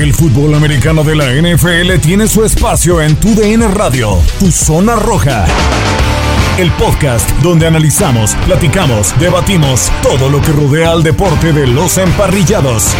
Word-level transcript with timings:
El 0.00 0.14
fútbol 0.14 0.54
americano 0.54 1.04
de 1.04 1.14
la 1.14 1.26
NFL 1.26 2.00
tiene 2.00 2.26
su 2.26 2.42
espacio 2.42 3.02
en 3.02 3.16
Tu 3.16 3.34
DN 3.34 3.68
Radio, 3.68 4.18
Tu 4.38 4.50
Zona 4.50 4.96
Roja. 4.96 5.44
El 6.56 6.72
podcast 6.72 7.28
donde 7.42 7.66
analizamos, 7.66 8.34
platicamos, 8.46 9.14
debatimos 9.20 9.92
todo 10.02 10.30
lo 10.30 10.40
que 10.40 10.52
rodea 10.52 10.92
al 10.92 11.02
deporte 11.02 11.52
de 11.52 11.66
los 11.66 11.98
emparrillados. 11.98 12.94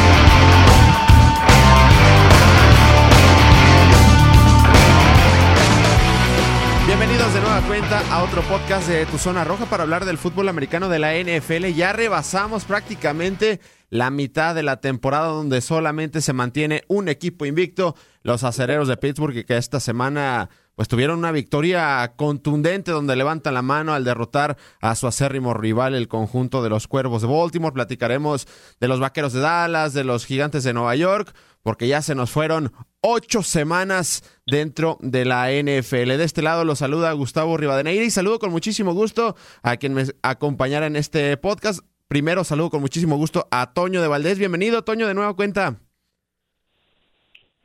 Bienvenidos 6.87 7.33
de 7.33 7.41
nueva 7.41 7.63
cuenta 7.63 8.03
a 8.11 8.23
otro 8.25 8.43
podcast 8.43 8.89
de 8.89 9.07
Tu 9.07 9.17
Zona 9.17 9.43
Roja 9.45 9.65
para 9.65 9.85
hablar 9.85 10.05
del 10.05 10.19
fútbol 10.19 10.51
americano 10.51 10.91
de 10.91 10.99
la 10.99 11.15
NFL. 11.15 11.69
Ya 11.75 11.95
rebasamos 11.95 12.67
prácticamente 12.67 13.59
la 13.91 14.11
mitad 14.11 14.55
de 14.55 14.63
la 14.63 14.81
temporada 14.81 15.27
donde 15.27 15.61
solamente 15.61 16.21
se 16.21 16.33
mantiene 16.33 16.85
un 16.89 17.09
equipo 17.09 17.45
invicto, 17.45 17.97
los 18.23 18.45
acereros 18.45 18.89
de 18.89 18.97
Pittsburgh, 18.97 19.45
que 19.45 19.57
esta 19.57 19.81
semana 19.81 20.49
pues 20.77 20.89
tuvieron 20.89 21.19
una 21.19 21.33
victoria 21.33 22.15
contundente 22.17 22.91
donde 22.91 23.15
levantan 23.15 23.53
la 23.53 23.61
mano 23.61 23.93
al 23.93 24.05
derrotar 24.05 24.57
a 24.81 24.95
su 24.95 25.07
acérrimo 25.07 25.53
rival, 25.53 25.95
el 25.95 26.09
conjunto 26.09 26.63
de 26.63 26.71
los 26.71 26.89
Cuervos 26.89 27.21
de 27.21 27.29
Baltimore. 27.29 27.75
Platicaremos 27.75 28.49
de 28.81 28.89
los 28.89 28.99
Vaqueros 28.99 29.35
de 29.35 29.41
Dallas, 29.41 29.93
de 29.93 30.05
los 30.05 30.25
Gigantes 30.25 30.65
de 30.65 30.73
Nueva 30.73 30.97
York, 30.97 31.35
porque 31.63 31.87
ya 31.87 32.01
se 32.01 32.15
nos 32.15 32.31
fueron 32.31 32.73
ocho 33.03 33.43
semanas 33.43 34.23
dentro 34.47 34.97
de 35.03 35.27
la 35.27 35.51
NFL. 35.51 36.17
De 36.17 36.25
este 36.25 36.41
lado 36.41 36.65
los 36.65 36.79
saluda 36.79 37.13
Gustavo 37.13 37.59
Rivadeneira 37.59 38.05
y 38.05 38.11
saludo 38.11 38.39
con 38.39 38.51
muchísimo 38.51 38.95
gusto 38.95 39.37
a 39.63 39.77
quien 39.77 39.93
me 39.93 40.05
acompañara 40.23 40.87
en 40.87 40.97
este 40.97 41.37
podcast. 41.37 41.81
Primero 42.11 42.43
saludo 42.43 42.71
con 42.71 42.81
muchísimo 42.81 43.17
gusto 43.17 43.47
a 43.53 43.73
Toño 43.73 44.03
de 44.03 44.09
Valdés. 44.09 44.37
Bienvenido, 44.37 44.83
Toño, 44.83 45.07
de 45.07 45.15
nueva 45.15 45.37
cuenta. 45.37 45.79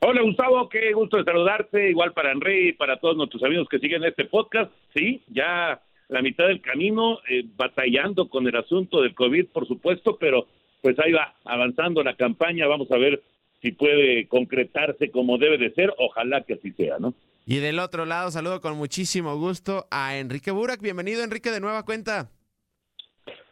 Hola 0.01 0.22
Gustavo, 0.22 0.69
qué 0.69 0.94
gusto 0.94 1.17
de 1.17 1.23
saludarte, 1.23 1.89
igual 1.89 2.13
para 2.13 2.31
Enrique 2.31 2.67
y 2.67 2.73
para 2.73 3.00
todos 3.00 3.17
nuestros 3.17 3.41
amigos 3.41 3.67
que 3.67 3.79
siguen 3.79 4.03
este 4.03 4.25
podcast. 4.25 4.72
Sí, 4.95 5.23
ya 5.29 5.81
la 6.09 6.22
mitad 6.22 6.45
del 6.45 6.61
camino, 6.61 7.17
eh, 7.28 7.44
batallando 7.56 8.29
con 8.29 8.45
el 8.45 8.56
asunto 8.56 9.01
del 9.01 9.16
COVID, 9.16 9.47
por 9.47 9.67
supuesto, 9.67 10.17
pero 10.19 10.45
pues 10.83 10.95
ahí 11.00 11.12
va 11.12 11.33
avanzando 11.44 12.03
la 12.03 12.16
campaña, 12.16 12.67
vamos 12.67 12.91
a 12.91 13.00
ver 13.00 13.23
si 13.63 13.72
puede 13.72 14.27
concretarse 14.27 15.09
como 15.09 15.39
debe 15.39 15.57
de 15.57 15.73
ser, 15.73 15.91
ojalá 15.97 16.44
que 16.44 16.53
así 16.53 16.72
sea, 16.73 17.00
¿no? 17.00 17.16
Y 17.47 17.57
del 17.57 17.79
otro 17.79 18.06
lado 18.06 18.29
saludo 18.29 18.62
con 18.62 18.77
muchísimo 18.77 19.38
gusto 19.38 19.88
a 19.89 20.17
Enrique 20.17 20.51
Burak. 20.51 20.81
Bienvenido 20.81 21.23
Enrique 21.23 21.50
de 21.50 21.62
nueva 21.62 21.83
cuenta. 21.83 22.29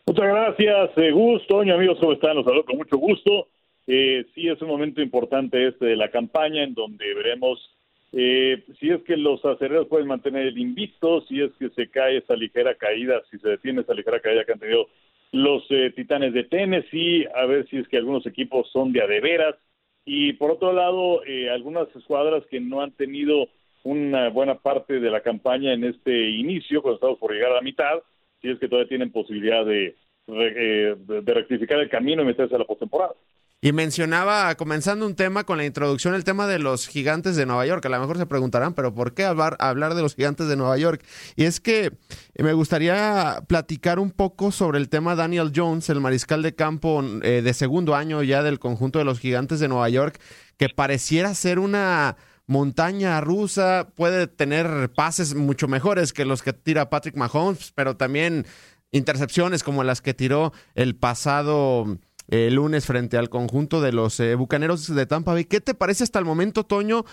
Muchas 0.06 0.26
gracias, 0.26 0.98
eh, 0.98 1.12
gusto, 1.12 1.62
amigos, 1.62 1.98
¿cómo 2.00 2.14
están? 2.14 2.36
Los 2.36 2.46
saludo 2.46 2.66
con 2.66 2.78
mucho 2.78 2.98
gusto. 2.98 3.48
Eh, 3.88 4.26
sí 4.36 4.48
es 4.48 4.62
un 4.62 4.68
momento 4.68 5.02
importante 5.02 5.68
este 5.68 5.86
de 5.86 5.96
la 5.96 6.10
campaña 6.10 6.64
en 6.64 6.74
donde 6.74 7.14
veremos 7.14 7.74
eh, 8.16 8.64
si 8.80 8.92
es 8.92 9.02
que 9.02 9.18
los 9.18 9.44
acereros 9.44 9.88
pueden 9.88 10.08
mantener 10.08 10.46
el 10.46 10.60
invicto, 10.60 11.22
si 11.22 11.42
es 11.42 11.52
que 11.58 11.70
se 11.70 11.90
cae 11.90 12.18
esa 12.18 12.36
ligera 12.36 12.76
caída, 12.76 13.24
si 13.32 13.40
se 13.40 13.50
detiene 13.50 13.82
esa 13.82 13.96
ligera 13.96 14.20
caída 14.20 14.46
que 14.46 14.52
han 14.52 14.60
tenido 14.60 14.88
los 15.32 15.66
eh, 15.72 15.92
Titanes 15.96 16.32
de 16.32 16.44
Tennessee, 16.44 17.26
a 17.34 17.48
ver 17.48 17.68
si 17.70 17.78
es 17.78 17.88
que 17.88 17.98
algunos 17.98 18.24
equipos 18.28 18.70
son 18.72 18.94
de 18.94 19.02
a. 19.02 19.58
Y 20.06 20.34
por 20.34 20.52
otro 20.52 20.74
lado, 20.74 21.26
eh, 21.26 21.50
algunas 21.50 21.88
escuadras 21.96 22.46
que 22.52 22.60
no 22.60 22.82
han 22.82 22.92
tenido 22.92 23.50
una 23.84 24.30
buena 24.30 24.56
parte 24.56 25.00
de 25.00 25.10
la 25.10 25.22
campaña 25.22 25.74
en 25.74 25.84
este 25.84 26.30
inicio, 26.30 26.84
cuando 26.84 26.98
estamos 26.98 27.18
por 27.18 27.34
llegar 27.34 27.52
a 27.52 27.56
la 27.56 27.62
mitad, 27.62 28.00
si 28.44 28.52
es 28.52 28.60
que 28.60 28.68
todavía 28.68 28.90
tienen 28.90 29.12
posibilidad 29.12 29.66
de, 29.66 29.96
de, 30.28 31.22
de 31.22 31.34
rectificar 31.34 31.80
el 31.80 31.90
camino 31.90 32.22
y 32.22 32.26
meterse 32.26 32.54
a 32.54 32.60
la 32.60 32.66
postemporada. 32.66 33.14
Y 33.62 33.72
mencionaba, 33.72 34.54
comenzando 34.56 35.06
un 35.06 35.16
tema 35.16 35.46
con 35.46 35.58
la 35.58 35.64
introducción, 35.64 36.16
el 36.16 36.26
tema 36.26 36.48
de 36.48 36.60
los 36.60 36.86
gigantes 36.86 37.38
de 37.38 37.46
Nueva 37.46 37.66
York. 37.66 37.86
A 37.86 37.90
lo 37.90 38.00
mejor 38.02 38.18
se 38.18 38.26
preguntarán, 38.26 38.74
pero 38.74 38.94
¿por 38.94 39.14
qué 39.14 39.24
hablar, 39.24 39.56
hablar 39.60 39.94
de 39.96 40.02
los 40.02 40.16
gigantes 40.16 40.50
de 40.50 40.58
Nueva 40.58 40.78
York? 40.78 41.02
Y 41.38 41.46
es 41.46 41.62
que 41.62 41.94
me 42.38 42.52
gustaría 42.52 43.38
platicar 43.48 44.00
un 44.00 44.12
poco 44.12 44.52
sobre 44.52 44.80
el 44.80 44.90
tema 44.90 45.16
Daniel 45.16 45.54
Jones, 45.56 45.90
el 45.90 46.02
mariscal 46.02 46.42
de 46.42 46.56
campo 46.56 47.02
eh, 47.22 47.42
de 47.42 47.54
segundo 47.54 47.96
año 47.96 48.22
ya 48.22 48.44
del 48.44 48.60
conjunto 48.60 49.00
de 49.00 49.06
los 49.06 49.22
gigantes 49.22 49.62
de 49.62 49.70
Nueva 49.70 49.88
York, 49.88 50.20
que 50.58 50.68
pareciera 50.68 51.34
ser 51.34 51.58
una 51.58 52.18
montaña 52.48 53.22
rusa, 53.22 53.90
puede 53.96 54.28
tener 54.28 54.92
pases 54.96 55.36
mucho 55.36 55.68
mejores 55.68 56.14
que 56.14 56.26
los 56.26 56.42
que 56.42 56.54
tira 56.54 56.90
Patrick 56.90 57.16
Mahomes, 57.16 57.72
pero 57.74 57.96
también 57.96 58.46
intercepciones 58.92 59.64
como 59.64 59.84
las 59.84 60.02
que 60.02 60.14
tiró 60.14 60.54
el 60.76 60.96
pasado 60.96 61.98
el 62.30 62.56
lunes 62.56 62.86
frente 62.86 63.18
al 63.18 63.30
conjunto 63.30 63.82
de 63.82 63.92
los 63.92 64.20
eh, 64.20 64.36
Bucaneros 64.36 64.94
de 64.94 65.06
Tampa 65.06 65.34
Bay. 65.34 65.46
¿Qué 65.46 65.62
te 65.62 65.74
parece 65.74 66.04
hasta 66.04 66.20
el 66.20 66.26
momento, 66.26 66.64
Toño, 66.64 67.04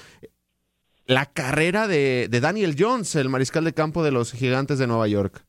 la 1.06 1.26
carrera 1.26 1.88
de, 1.88 2.28
de, 2.30 2.40
Daniel 2.40 2.76
Jones, 2.78 3.16
el 3.16 3.28
mariscal 3.28 3.64
de 3.64 3.74
campo 3.74 4.04
de 4.04 4.12
los 4.12 4.32
Gigantes 4.32 4.78
de 4.78 4.86
Nueva 4.86 5.08
York? 5.08 5.44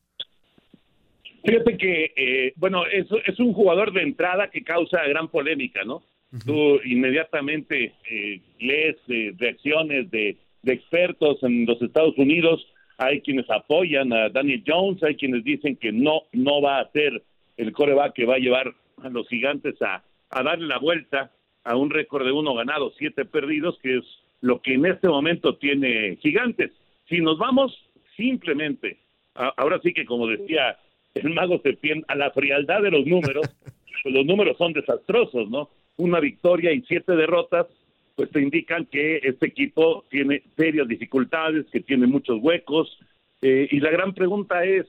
Fíjate 1.44 1.78
que, 1.78 2.14
eh, 2.16 2.54
bueno, 2.56 2.86
es, 2.86 3.08
es, 3.26 3.40
un 3.40 3.54
jugador 3.54 3.94
de 3.94 4.04
entrada 4.04 4.50
que 4.50 4.64
causa 4.64 5.04
gran 5.08 5.28
polémica, 5.28 5.84
¿no? 5.84 6.04
Uh 6.32 6.38
-huh. 6.38 6.46
Tú 6.46 6.88
inmediatamente 6.88 7.94
eh, 8.10 8.42
lees 8.60 8.96
reacciones 9.38 10.10
de, 10.12 10.38
de 10.64 10.74
expertos 10.74 11.42
en 11.44 11.66
los 11.66 11.82
Estados 11.82 12.18
Unidos, 12.18 12.66
hay 12.98 13.22
quienes 13.22 13.50
apoyan 13.50 14.14
a 14.14 14.30
Daniel 14.30 14.64
Jones, 14.66 15.02
hay 15.04 15.16
quienes 15.16 15.44
dicen 15.44 15.76
que 15.76 15.92
no, 15.92 16.24
no 16.34 16.62
va 16.62 16.80
a 16.80 16.92
ser 16.92 17.24
el 17.58 17.72
coreback 17.72 18.14
que 18.14 18.26
va 18.26 18.36
a 18.36 18.40
llevar 18.40 18.74
a 19.04 19.10
los 19.10 19.28
gigantes 19.28 19.82
a, 19.82 20.04
a 20.30 20.44
darle 20.44 20.68
la 20.68 20.78
vuelta 20.78 21.32
a 21.64 21.76
un 21.76 21.90
récord 21.90 22.26
de 22.26 22.32
uno 22.32 22.54
ganado, 22.54 22.92
siete 22.98 23.26
perdidos, 23.26 23.78
que 23.82 23.98
es 23.98 24.04
lo 24.42 24.62
que 24.62 24.74
en 24.76 24.86
este 24.86 25.08
momento 25.08 25.56
tiene 25.58 26.18
gigantes. 26.18 26.72
Si 27.10 27.20
nos 27.22 27.38
vamos 27.38 27.76
simplemente, 28.16 28.98
a, 29.36 29.54
ahora 29.58 29.80
sí 29.84 29.94
que 29.94 30.06
como 30.06 30.28
decía 30.28 30.78
el 31.14 31.30
mago 31.32 31.60
Sepien, 31.62 32.06
a 32.08 32.16
la 32.16 32.32
frialdad 32.32 32.82
de 32.82 32.92
los 32.92 33.06
números, 33.06 33.48
pues 34.04 34.14
los 34.14 34.26
números 34.26 34.58
son 34.58 34.74
desastrosos, 34.74 35.50
¿no? 35.50 35.70
Una 36.02 36.20
victoria 36.20 36.72
y 36.72 36.82
siete 36.82 37.16
derrotas, 37.16 37.68
pues 38.16 38.32
te 38.32 38.42
indican 38.42 38.86
que 38.86 39.18
este 39.18 39.46
equipo 39.46 40.04
tiene 40.10 40.42
serias 40.58 40.88
dificultades, 40.88 41.68
que 41.72 41.82
tiene 41.82 42.08
muchos 42.08 42.40
huecos, 42.42 42.98
eh, 43.44 43.68
y 43.70 43.80
la 43.80 43.92
gran 43.92 44.14
pregunta 44.14 44.64
es, 44.66 44.88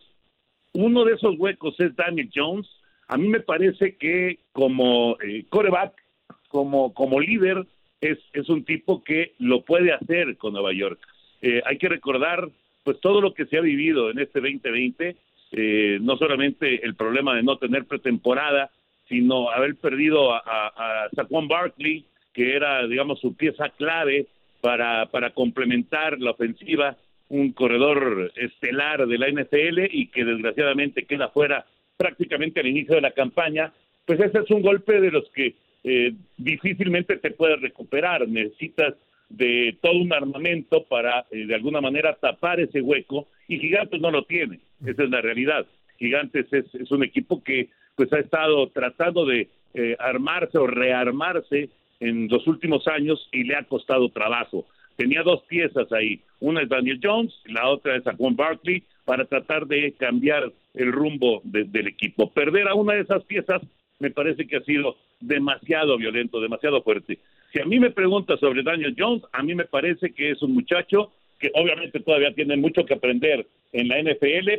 uno 0.72 1.04
de 1.04 1.14
esos 1.14 1.38
huecos 1.38 1.78
es 1.80 1.94
Daniel 1.94 2.30
Jones, 2.34 2.66
a 3.08 3.18
mí 3.18 3.28
me 3.28 3.40
parece 3.40 3.96
que 3.96 4.38
como 4.52 5.18
eh, 5.20 5.44
coreback, 5.50 5.92
como, 6.48 6.94
como 6.94 7.20
líder 7.20 7.66
es, 8.00 8.18
es 8.32 8.48
un 8.48 8.64
tipo 8.64 9.04
que 9.04 9.34
lo 9.38 9.66
puede 9.66 9.92
hacer 9.92 10.38
con 10.38 10.54
Nueva 10.54 10.72
York. 10.72 10.98
Eh, 11.42 11.60
hay 11.66 11.76
que 11.76 11.90
recordar 11.90 12.48
pues 12.84 13.00
todo 13.00 13.20
lo 13.20 13.34
que 13.34 13.44
se 13.46 13.58
ha 13.58 13.60
vivido 13.60 14.10
en 14.10 14.18
este 14.18 14.40
2020, 14.40 15.16
eh, 15.52 15.98
no 16.00 16.16
solamente 16.16 16.84
el 16.84 16.94
problema 16.94 17.34
de 17.36 17.42
no 17.42 17.58
tener 17.58 17.84
pretemporada, 17.84 18.70
sino 19.12 19.50
haber 19.50 19.76
perdido 19.76 20.32
a, 20.32 20.38
a, 20.38 21.10
Saquon 21.14 21.46
Barkley, 21.46 22.06
que 22.32 22.56
era, 22.56 22.86
digamos, 22.86 23.20
su 23.20 23.36
pieza 23.36 23.68
clave 23.68 24.26
para, 24.62 25.04
para 25.10 25.34
complementar 25.34 26.18
la 26.18 26.30
ofensiva, 26.30 26.96
un 27.28 27.52
corredor 27.52 28.32
estelar 28.36 29.06
de 29.06 29.18
la 29.18 29.28
NFL 29.28 29.80
y 29.90 30.06
que 30.06 30.24
desgraciadamente 30.24 31.04
queda 31.04 31.28
fuera 31.28 31.66
prácticamente 31.98 32.60
al 32.60 32.68
inicio 32.68 32.94
de 32.94 33.02
la 33.02 33.10
campaña, 33.10 33.70
pues 34.06 34.18
ese 34.18 34.38
es 34.38 34.50
un 34.50 34.62
golpe 34.62 34.98
de 34.98 35.10
los 35.10 35.28
que 35.34 35.56
eh, 35.84 36.14
difícilmente 36.38 37.18
te 37.18 37.32
puedes 37.32 37.60
recuperar. 37.60 38.26
Necesitas 38.26 38.94
de 39.28 39.76
todo 39.82 39.98
un 39.98 40.12
armamento 40.14 40.84
para 40.84 41.26
eh, 41.30 41.44
de 41.44 41.54
alguna 41.54 41.82
manera 41.82 42.14
tapar 42.14 42.60
ese 42.60 42.80
hueco 42.80 43.28
y 43.46 43.58
Gigantes 43.58 44.00
no 44.00 44.10
lo 44.10 44.24
tiene. 44.24 44.60
Esa 44.86 45.02
es 45.04 45.10
la 45.10 45.20
realidad. 45.20 45.66
Gigantes 45.98 46.50
es, 46.50 46.74
es 46.74 46.90
un 46.90 47.04
equipo 47.04 47.44
que 47.44 47.68
pues 47.96 48.12
ha 48.12 48.18
estado 48.18 48.68
tratando 48.68 49.26
de 49.26 49.48
eh, 49.74 49.96
armarse 49.98 50.58
o 50.58 50.66
rearmarse 50.66 51.70
en 52.00 52.28
los 52.28 52.46
últimos 52.46 52.86
años 52.88 53.28
y 53.32 53.44
le 53.44 53.56
ha 53.56 53.64
costado 53.64 54.08
trabajo. 54.08 54.66
Tenía 54.96 55.22
dos 55.22 55.42
piezas 55.44 55.90
ahí, 55.92 56.20
una 56.40 56.62
es 56.62 56.68
Daniel 56.68 57.00
Jones, 57.02 57.32
la 57.46 57.68
otra 57.68 57.96
es 57.96 58.06
a 58.06 58.14
Juan 58.14 58.36
Barkley, 58.36 58.82
para 59.04 59.24
tratar 59.24 59.66
de 59.66 59.92
cambiar 59.92 60.52
el 60.74 60.92
rumbo 60.92 61.40
de, 61.44 61.64
del 61.64 61.88
equipo. 61.88 62.30
Perder 62.30 62.68
a 62.68 62.74
una 62.74 62.94
de 62.94 63.00
esas 63.00 63.24
piezas 63.24 63.62
me 63.98 64.10
parece 64.10 64.46
que 64.46 64.56
ha 64.56 64.62
sido 64.62 64.96
demasiado 65.20 65.96
violento, 65.96 66.40
demasiado 66.40 66.82
fuerte. 66.82 67.18
Si 67.52 67.60
a 67.60 67.64
mí 67.64 67.78
me 67.78 67.90
pregunta 67.90 68.36
sobre 68.36 68.62
Daniel 68.62 68.94
Jones, 68.98 69.22
a 69.32 69.42
mí 69.42 69.54
me 69.54 69.64
parece 69.64 70.12
que 70.12 70.30
es 70.30 70.42
un 70.42 70.54
muchacho 70.54 71.12
que 71.38 71.50
obviamente 71.54 72.00
todavía 72.00 72.32
tiene 72.34 72.56
mucho 72.56 72.84
que 72.84 72.94
aprender 72.94 73.46
en 73.72 73.88
la 73.88 74.00
NFL, 74.00 74.50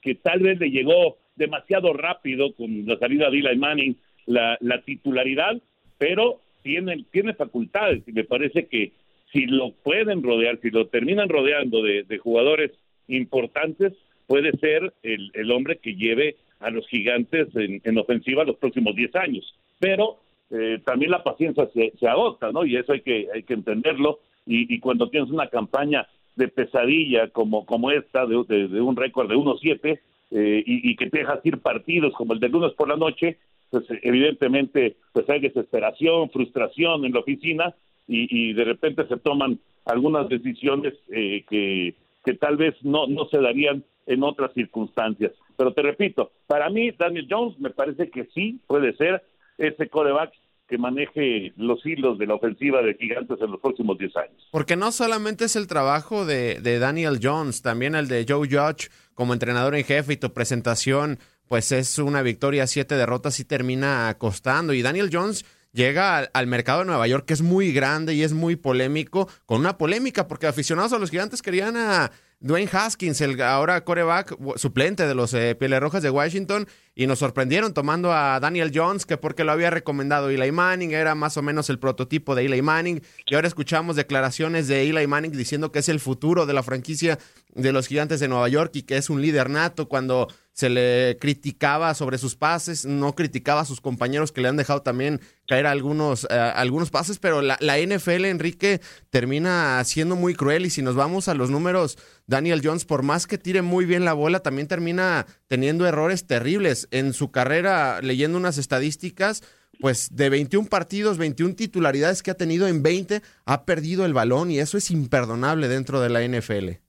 que 0.00 0.14
tal 0.16 0.40
vez 0.40 0.58
le 0.58 0.70
llegó 0.70 1.16
demasiado 1.36 1.92
rápido 1.92 2.54
con 2.54 2.86
la 2.86 2.98
salida 2.98 3.30
de 3.30 3.38
Eli 3.38 3.56
Manning 3.56 3.96
la, 4.26 4.56
la 4.60 4.82
titularidad, 4.82 5.60
pero 5.98 6.40
tiene, 6.62 7.04
tiene 7.10 7.34
facultades 7.34 8.02
y 8.06 8.12
me 8.12 8.24
parece 8.24 8.66
que 8.66 8.92
si 9.32 9.46
lo 9.46 9.72
pueden 9.72 10.22
rodear, 10.22 10.58
si 10.60 10.70
lo 10.70 10.86
terminan 10.88 11.28
rodeando 11.28 11.82
de, 11.82 12.04
de 12.04 12.18
jugadores 12.18 12.70
importantes, 13.08 13.94
puede 14.26 14.52
ser 14.58 14.92
el, 15.02 15.30
el, 15.34 15.50
hombre 15.50 15.78
que 15.78 15.94
lleve 15.94 16.36
a 16.60 16.70
los 16.70 16.86
gigantes 16.86 17.48
en, 17.56 17.80
en 17.82 17.98
ofensiva 17.98 18.44
los 18.44 18.56
próximos 18.56 18.94
10 18.94 19.16
años. 19.16 19.54
Pero 19.78 20.18
eh, 20.50 20.80
también 20.84 21.10
la 21.10 21.24
paciencia 21.24 21.66
se, 21.72 21.92
se, 21.98 22.06
agota, 22.06 22.52
¿no? 22.52 22.64
Y 22.64 22.76
eso 22.76 22.92
hay 22.92 23.00
que, 23.00 23.28
hay 23.34 23.42
que 23.42 23.54
entenderlo. 23.54 24.20
Y, 24.46 24.72
y 24.72 24.78
cuando 24.80 25.08
tienes 25.08 25.30
una 25.30 25.48
campaña 25.48 26.06
de 26.36 26.48
pesadilla 26.48 27.28
como, 27.28 27.66
como 27.66 27.90
esta, 27.90 28.26
de 28.26 28.36
un 28.80 28.96
récord 28.96 29.28
de 29.28 29.34
1-7, 29.34 29.98
eh, 30.34 30.62
y, 30.64 30.96
que 30.96 31.10
te 31.10 31.18
dejas 31.18 31.44
ir 31.44 31.58
partidos 31.58 32.14
como 32.14 32.32
el 32.32 32.40
de 32.40 32.48
lunes 32.48 32.72
por 32.72 32.88
la 32.88 32.96
noche, 32.96 33.38
pues 33.70 33.84
evidentemente 34.02 34.96
pues 35.12 35.28
hay 35.28 35.40
desesperación, 35.40 36.30
frustración 36.30 37.04
en 37.04 37.12
la 37.12 37.20
oficina 37.20 37.74
y, 38.08 38.26
y 38.30 38.52
de 38.54 38.64
repente 38.64 39.06
se 39.06 39.18
toman 39.18 39.58
algunas 39.84 40.28
decisiones 40.28 40.94
eh, 41.10 41.44
que, 41.48 41.94
que 42.24 42.34
tal 42.34 42.56
vez 42.56 42.74
no, 42.82 43.06
no 43.06 43.26
se 43.26 43.38
darían 43.38 43.84
en 44.06 44.22
otras 44.22 44.52
circunstancias. 44.54 45.32
Pero 45.56 45.72
te 45.72 45.82
repito, 45.82 46.32
para 46.46 46.70
mí 46.70 46.90
Daniel 46.92 47.26
Jones 47.28 47.58
me 47.60 47.70
parece 47.70 48.10
que 48.10 48.24
sí 48.34 48.60
puede 48.66 48.94
ser 48.94 49.22
ese 49.58 49.88
coreback 49.88 50.32
que 50.72 50.78
maneje 50.78 51.52
los 51.58 51.84
hilos 51.84 52.18
de 52.18 52.26
la 52.26 52.36
ofensiva 52.36 52.80
de 52.80 52.94
Gigantes 52.94 53.36
en 53.42 53.50
los 53.50 53.60
próximos 53.60 53.98
10 53.98 54.16
años. 54.16 54.48
Porque 54.50 54.74
no 54.74 54.90
solamente 54.90 55.44
es 55.44 55.54
el 55.54 55.66
trabajo 55.66 56.24
de, 56.24 56.78
Daniel 56.78 57.20
Jones, 57.22 57.60
también 57.60 57.94
el 57.94 58.08
de 58.08 58.24
Joe 58.26 58.48
Judge 58.48 58.88
como 59.12 59.34
entrenador 59.34 59.74
en 59.74 59.84
jefe 59.84 60.14
y 60.14 60.16
tu 60.16 60.32
presentación 60.32 61.18
pues 61.46 61.72
es 61.72 61.98
una 61.98 62.22
victoria, 62.22 62.66
siete 62.66 62.94
derrotas 62.94 63.38
y 63.38 63.44
termina 63.44 64.16
costando. 64.16 64.72
Y 64.72 64.80
Daniel 64.80 65.10
Jones 65.12 65.44
llega 65.72 66.16
al, 66.16 66.30
al, 66.32 66.46
mercado 66.46 66.78
de 66.78 66.86
Nueva 66.86 67.06
York, 67.06 67.26
que 67.26 67.34
es 67.34 67.42
muy 67.42 67.70
grande 67.74 68.14
y 68.14 68.22
es 68.22 68.32
muy 68.32 68.56
polémico, 68.56 69.28
con 69.44 69.60
una 69.60 69.76
polémica, 69.76 70.26
porque 70.26 70.46
aficionados 70.46 70.94
a 70.94 70.98
los 70.98 71.10
gigantes 71.10 71.42
querían 71.42 71.76
a 71.76 72.10
Dwayne 72.42 72.68
Haskins, 72.72 73.20
el 73.20 73.40
ahora 73.40 73.84
coreback 73.84 74.36
suplente 74.56 75.06
de 75.06 75.14
los 75.14 75.32
eh, 75.32 75.54
Pieles 75.54 75.78
Rojas 75.78 76.02
de 76.02 76.10
Washington, 76.10 76.66
y 76.92 77.06
nos 77.06 77.20
sorprendieron 77.20 77.72
tomando 77.72 78.12
a 78.12 78.40
Daniel 78.40 78.72
Jones, 78.74 79.06
que 79.06 79.16
porque 79.16 79.44
lo 79.44 79.52
había 79.52 79.70
recomendado 79.70 80.28
Eli 80.28 80.50
Manning, 80.50 80.90
era 80.90 81.14
más 81.14 81.36
o 81.36 81.42
menos 81.42 81.70
el 81.70 81.78
prototipo 81.78 82.34
de 82.34 82.44
Eli 82.44 82.60
Manning, 82.60 83.00
y 83.26 83.34
ahora 83.36 83.46
escuchamos 83.46 83.94
declaraciones 83.94 84.66
de 84.66 84.90
Eli 84.90 85.06
Manning 85.06 85.30
diciendo 85.30 85.70
que 85.70 85.78
es 85.78 85.88
el 85.88 86.00
futuro 86.00 86.44
de 86.44 86.52
la 86.52 86.64
franquicia 86.64 87.16
de 87.54 87.72
los 87.72 87.86
gigantes 87.86 88.18
de 88.18 88.26
Nueva 88.26 88.48
York 88.48 88.72
y 88.74 88.82
que 88.82 88.96
es 88.96 89.08
un 89.08 89.22
líder 89.22 89.48
nato 89.48 89.88
cuando 89.88 90.26
se 90.52 90.68
le 90.68 91.16
criticaba 91.18 91.94
sobre 91.94 92.18
sus 92.18 92.36
pases, 92.36 92.84
no 92.84 93.14
criticaba 93.14 93.62
a 93.62 93.64
sus 93.64 93.80
compañeros 93.80 94.32
que 94.32 94.42
le 94.42 94.48
han 94.48 94.56
dejado 94.56 94.82
también 94.82 95.20
caer 95.48 95.66
algunos, 95.66 96.24
uh, 96.24 96.52
algunos 96.54 96.90
pases, 96.90 97.18
pero 97.18 97.40
la, 97.40 97.56
la, 97.60 97.78
NFL, 97.78 98.26
Enrique, 98.26 98.80
termina 99.10 99.82
siendo 99.84 100.14
muy 100.14 100.34
cruel 100.34 100.66
y 100.66 100.70
si 100.70 100.82
nos 100.82 100.94
vamos 100.94 101.28
a 101.28 101.34
los 101.34 101.50
números, 101.50 101.98
Daniel 102.26 102.60
Jones, 102.62 102.84
por 102.84 103.02
más 103.02 103.26
que 103.26 103.38
tire 103.38 103.62
muy 103.62 103.86
bien 103.86 104.04
la 104.04 104.12
bola, 104.12 104.40
también 104.40 104.68
termina 104.68 105.26
teniendo 105.48 105.86
errores 105.86 106.26
terribles 106.26 106.86
en 106.90 107.14
su 107.14 107.30
carrera, 107.30 108.00
leyendo 108.02 108.38
unas 108.38 108.58
estadísticas. 108.58 109.42
Pues 109.80 110.14
de 110.14 110.28
21 110.28 110.68
partidos, 110.68 111.16
21 111.18 111.54
titularidades 111.56 112.22
que 112.22 112.30
ha 112.30 112.34
tenido 112.34 112.68
en 112.68 112.82
20, 112.82 113.22
ha 113.46 113.64
perdido 113.64 114.04
el 114.04 114.12
balón 114.12 114.50
y 114.50 114.60
eso 114.60 114.76
es 114.78 114.90
imperdonable 114.90 115.66
dentro 115.66 116.00
de 116.00 116.10
la 116.10 116.22
NFL. 116.22 116.82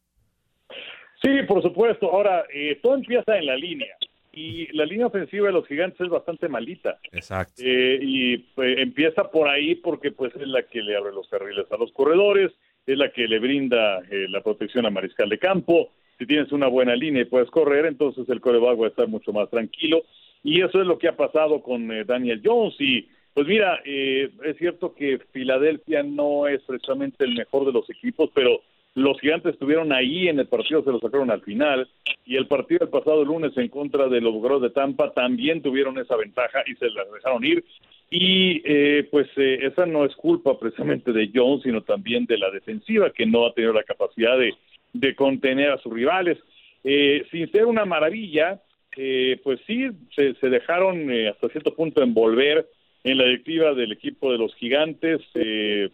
Sí, 1.23 1.43
por 1.47 1.61
supuesto. 1.61 2.11
Ahora, 2.11 2.45
eh, 2.53 2.79
todo 2.81 2.95
empieza 2.95 3.37
en 3.37 3.45
la 3.45 3.55
línea 3.55 3.95
y 4.33 4.67
la 4.75 4.85
línea 4.85 5.05
ofensiva 5.05 5.47
de 5.47 5.53
los 5.53 5.67
gigantes 5.67 6.01
es 6.01 6.09
bastante 6.09 6.49
malita. 6.49 6.97
Exacto. 7.11 7.61
Eh, 7.63 7.99
y 8.01 8.37
pues, 8.37 8.79
empieza 8.79 9.29
por 9.29 9.47
ahí 9.47 9.75
porque 9.75 10.11
pues 10.11 10.35
es 10.35 10.47
la 10.47 10.63
que 10.63 10.81
le 10.81 10.97
abre 10.97 11.13
los 11.13 11.27
carriles 11.29 11.71
a 11.71 11.77
los 11.77 11.91
corredores, 11.93 12.51
es 12.87 12.97
la 12.97 13.11
que 13.11 13.27
le 13.27 13.39
brinda 13.39 13.99
eh, 14.09 14.25
la 14.29 14.41
protección 14.41 14.87
a 14.87 14.89
mariscal 14.89 15.29
de 15.29 15.37
campo. 15.37 15.91
Si 16.17 16.25
tienes 16.25 16.51
una 16.51 16.67
buena 16.67 16.95
línea 16.95 17.21
y 17.21 17.25
puedes 17.25 17.49
correr, 17.51 17.85
entonces 17.85 18.27
el 18.27 18.41
coreback 18.41 18.81
va 18.81 18.85
a 18.85 18.89
estar 18.89 19.07
mucho 19.07 19.31
más 19.31 19.49
tranquilo. 19.51 20.03
Y 20.43 20.61
eso 20.61 20.81
es 20.81 20.87
lo 20.87 20.97
que 20.97 21.07
ha 21.07 21.15
pasado 21.15 21.61
con 21.61 21.91
eh, 21.91 22.03
Daniel 22.03 22.41
Jones. 22.43 22.75
Y 22.79 23.07
pues 23.35 23.47
mira, 23.47 23.81
es 23.85 24.57
cierto 24.57 24.93
que 24.93 25.19
Filadelfia 25.31 26.03
no 26.03 26.47
es 26.47 26.61
precisamente 26.63 27.23
el 27.23 27.33
mejor 27.33 27.65
de 27.65 27.71
los 27.71 27.89
equipos, 27.89 28.29
pero 28.33 28.61
los 28.95 29.19
gigantes 29.19 29.53
estuvieron 29.53 29.91
ahí 29.91 30.27
en 30.27 30.39
el 30.39 30.47
partido, 30.47 30.83
se 30.83 30.91
lo 30.91 30.99
sacaron 30.99 31.31
al 31.31 31.41
final, 31.41 31.87
y 32.25 32.35
el 32.35 32.47
partido 32.47 32.79
del 32.79 32.89
pasado 32.89 33.25
lunes 33.25 33.57
en 33.57 33.67
contra 33.67 34.07
de 34.07 34.21
los 34.21 34.33
Bucaneros 34.33 34.61
de 34.61 34.69
Tampa 34.69 35.11
también 35.13 35.61
tuvieron 35.61 35.97
esa 35.97 36.15
ventaja 36.15 36.63
y 36.67 36.75
se 36.75 36.89
la 36.89 37.03
dejaron 37.05 37.43
ir. 37.43 37.63
Y 38.09 38.61
eh, 38.63 39.07
pues 39.09 39.27
eh, 39.37 39.59
esa 39.63 39.87
no 39.87 40.05
es 40.05 40.15
culpa 40.15 40.59
precisamente 40.59 41.11
de 41.11 41.31
Jones, 41.33 41.63
sino 41.63 41.81
también 41.81 42.25
de 42.25 42.37
la 42.37 42.51
defensiva, 42.51 43.09
que 43.09 43.25
no 43.25 43.47
ha 43.47 43.53
tenido 43.53 43.73
la 43.73 43.83
capacidad 43.83 44.37
de, 44.37 44.53
de 44.93 45.15
contener 45.15 45.71
a 45.71 45.79
sus 45.79 45.91
rivales. 45.91 46.37
Eh, 46.83 47.25
sin 47.31 47.49
ser 47.51 47.65
una 47.65 47.85
maravilla, 47.85 48.61
eh, 48.95 49.39
pues 49.43 49.59
sí, 49.65 49.87
se, 50.15 50.35
se 50.35 50.49
dejaron 50.49 51.11
eh, 51.11 51.29
hasta 51.29 51.49
cierto 51.49 51.73
punto 51.73 52.03
envolver 52.03 52.67
en 53.03 53.17
la 53.17 53.25
directiva 53.25 53.73
del 53.73 53.91
equipo 53.91 54.31
de 54.31 54.37
los 54.37 54.53
gigantes. 54.55 55.21
Eh, 55.33 55.89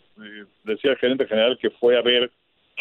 decía 0.65 0.91
el 0.91 0.97
gerente 0.97 1.25
general 1.25 1.57
que 1.57 1.69
fue 1.69 1.97
a 1.97 2.01
ver 2.01 2.31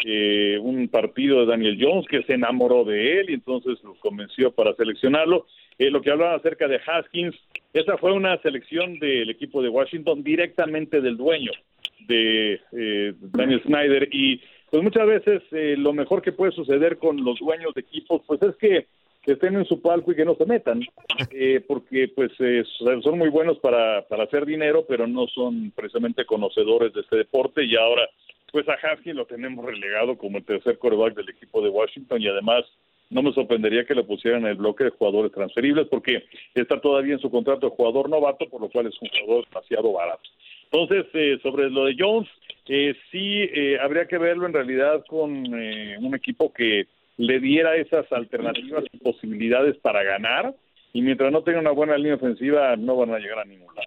eh, 0.05 0.57
un 0.61 0.87
partido 0.87 1.41
de 1.41 1.45
Daniel 1.47 1.77
Jones 1.79 2.07
que 2.07 2.23
se 2.23 2.33
enamoró 2.33 2.83
de 2.83 3.19
él 3.19 3.29
y 3.29 3.33
entonces 3.33 3.83
lo 3.83 3.95
convenció 3.95 4.51
para 4.51 4.73
seleccionarlo. 4.75 5.45
Eh, 5.77 5.89
lo 5.89 6.01
que 6.01 6.11
hablaba 6.11 6.35
acerca 6.35 6.67
de 6.67 6.79
Haskins, 6.85 7.35
esa 7.73 7.97
fue 7.97 8.11
una 8.11 8.37
selección 8.41 8.99
del 8.99 9.29
equipo 9.29 9.61
de 9.61 9.69
Washington 9.69 10.23
directamente 10.23 11.01
del 11.01 11.17
dueño 11.17 11.51
de 12.07 12.59
eh, 12.73 13.13
Daniel 13.19 13.61
Snyder 13.63 14.09
y 14.11 14.41
pues 14.69 14.83
muchas 14.83 15.07
veces 15.07 15.41
eh, 15.51 15.75
lo 15.77 15.93
mejor 15.93 16.21
que 16.21 16.31
puede 16.31 16.51
suceder 16.51 16.97
con 16.97 17.23
los 17.23 17.39
dueños 17.39 17.73
de 17.73 17.81
equipos 17.81 18.21
pues 18.25 18.41
es 18.41 18.55
que 18.57 18.87
estén 19.25 19.55
en 19.55 19.65
su 19.65 19.81
palco 19.81 20.11
y 20.11 20.15
que 20.15 20.25
no 20.25 20.35
se 20.35 20.45
metan 20.45 20.81
eh, 21.31 21.63
porque 21.67 22.07
pues 22.15 22.31
eh, 22.39 22.63
son 23.03 23.17
muy 23.17 23.29
buenos 23.29 23.59
para, 23.59 24.07
para 24.07 24.23
hacer 24.23 24.45
dinero 24.45 24.85
pero 24.87 25.07
no 25.07 25.27
son 25.27 25.71
precisamente 25.71 26.25
conocedores 26.25 26.93
de 26.93 27.01
este 27.01 27.17
deporte 27.17 27.63
y 27.63 27.75
ahora 27.75 28.09
pues 28.51 28.67
a 28.69 28.73
Haskins 28.73 29.15
lo 29.15 29.25
tenemos 29.25 29.65
relegado 29.65 30.17
como 30.17 30.37
el 30.37 30.45
tercer 30.45 30.77
coreback 30.77 31.15
del 31.15 31.29
equipo 31.29 31.61
de 31.61 31.69
Washington 31.69 32.21
y 32.21 32.27
además 32.27 32.65
no 33.09 33.23
me 33.23 33.33
sorprendería 33.33 33.85
que 33.85 33.95
le 33.95 34.03
pusieran 34.03 34.45
el 34.45 34.55
bloque 34.55 34.83
de 34.83 34.91
jugadores 34.91 35.31
transferibles 35.31 35.87
porque 35.87 36.25
está 36.53 36.79
todavía 36.79 37.15
en 37.15 37.19
su 37.19 37.31
contrato 37.31 37.69
de 37.69 37.75
jugador 37.75 38.09
novato, 38.09 38.47
por 38.49 38.61
lo 38.61 38.69
cual 38.69 38.87
es 38.87 39.01
un 39.01 39.09
jugador 39.09 39.47
demasiado 39.47 39.91
barato. 39.93 40.29
Entonces, 40.71 41.05
eh, 41.13 41.39
sobre 41.41 41.69
lo 41.71 41.85
de 41.85 41.95
Jones, 41.97 42.29
eh, 42.67 42.95
sí 43.11 43.41
eh, 43.41 43.79
habría 43.81 44.05
que 44.05 44.19
verlo 44.19 44.45
en 44.45 44.53
realidad 44.53 45.03
con 45.07 45.43
eh, 45.59 45.97
un 45.99 46.13
equipo 46.13 46.53
que 46.53 46.85
le 47.17 47.39
diera 47.39 47.75
esas 47.75 48.09
alternativas 48.11 48.83
y 48.91 48.97
posibilidades 48.97 49.75
para 49.77 50.03
ganar 50.03 50.53
y 50.93 51.01
mientras 51.01 51.31
no 51.31 51.41
tenga 51.41 51.59
una 51.59 51.71
buena 51.71 51.97
línea 51.97 52.15
ofensiva 52.15 52.75
no 52.75 52.95
van 52.95 53.11
a 53.11 53.17
llegar 53.17 53.39
a 53.39 53.45
ningún 53.45 53.73
lado. 53.75 53.78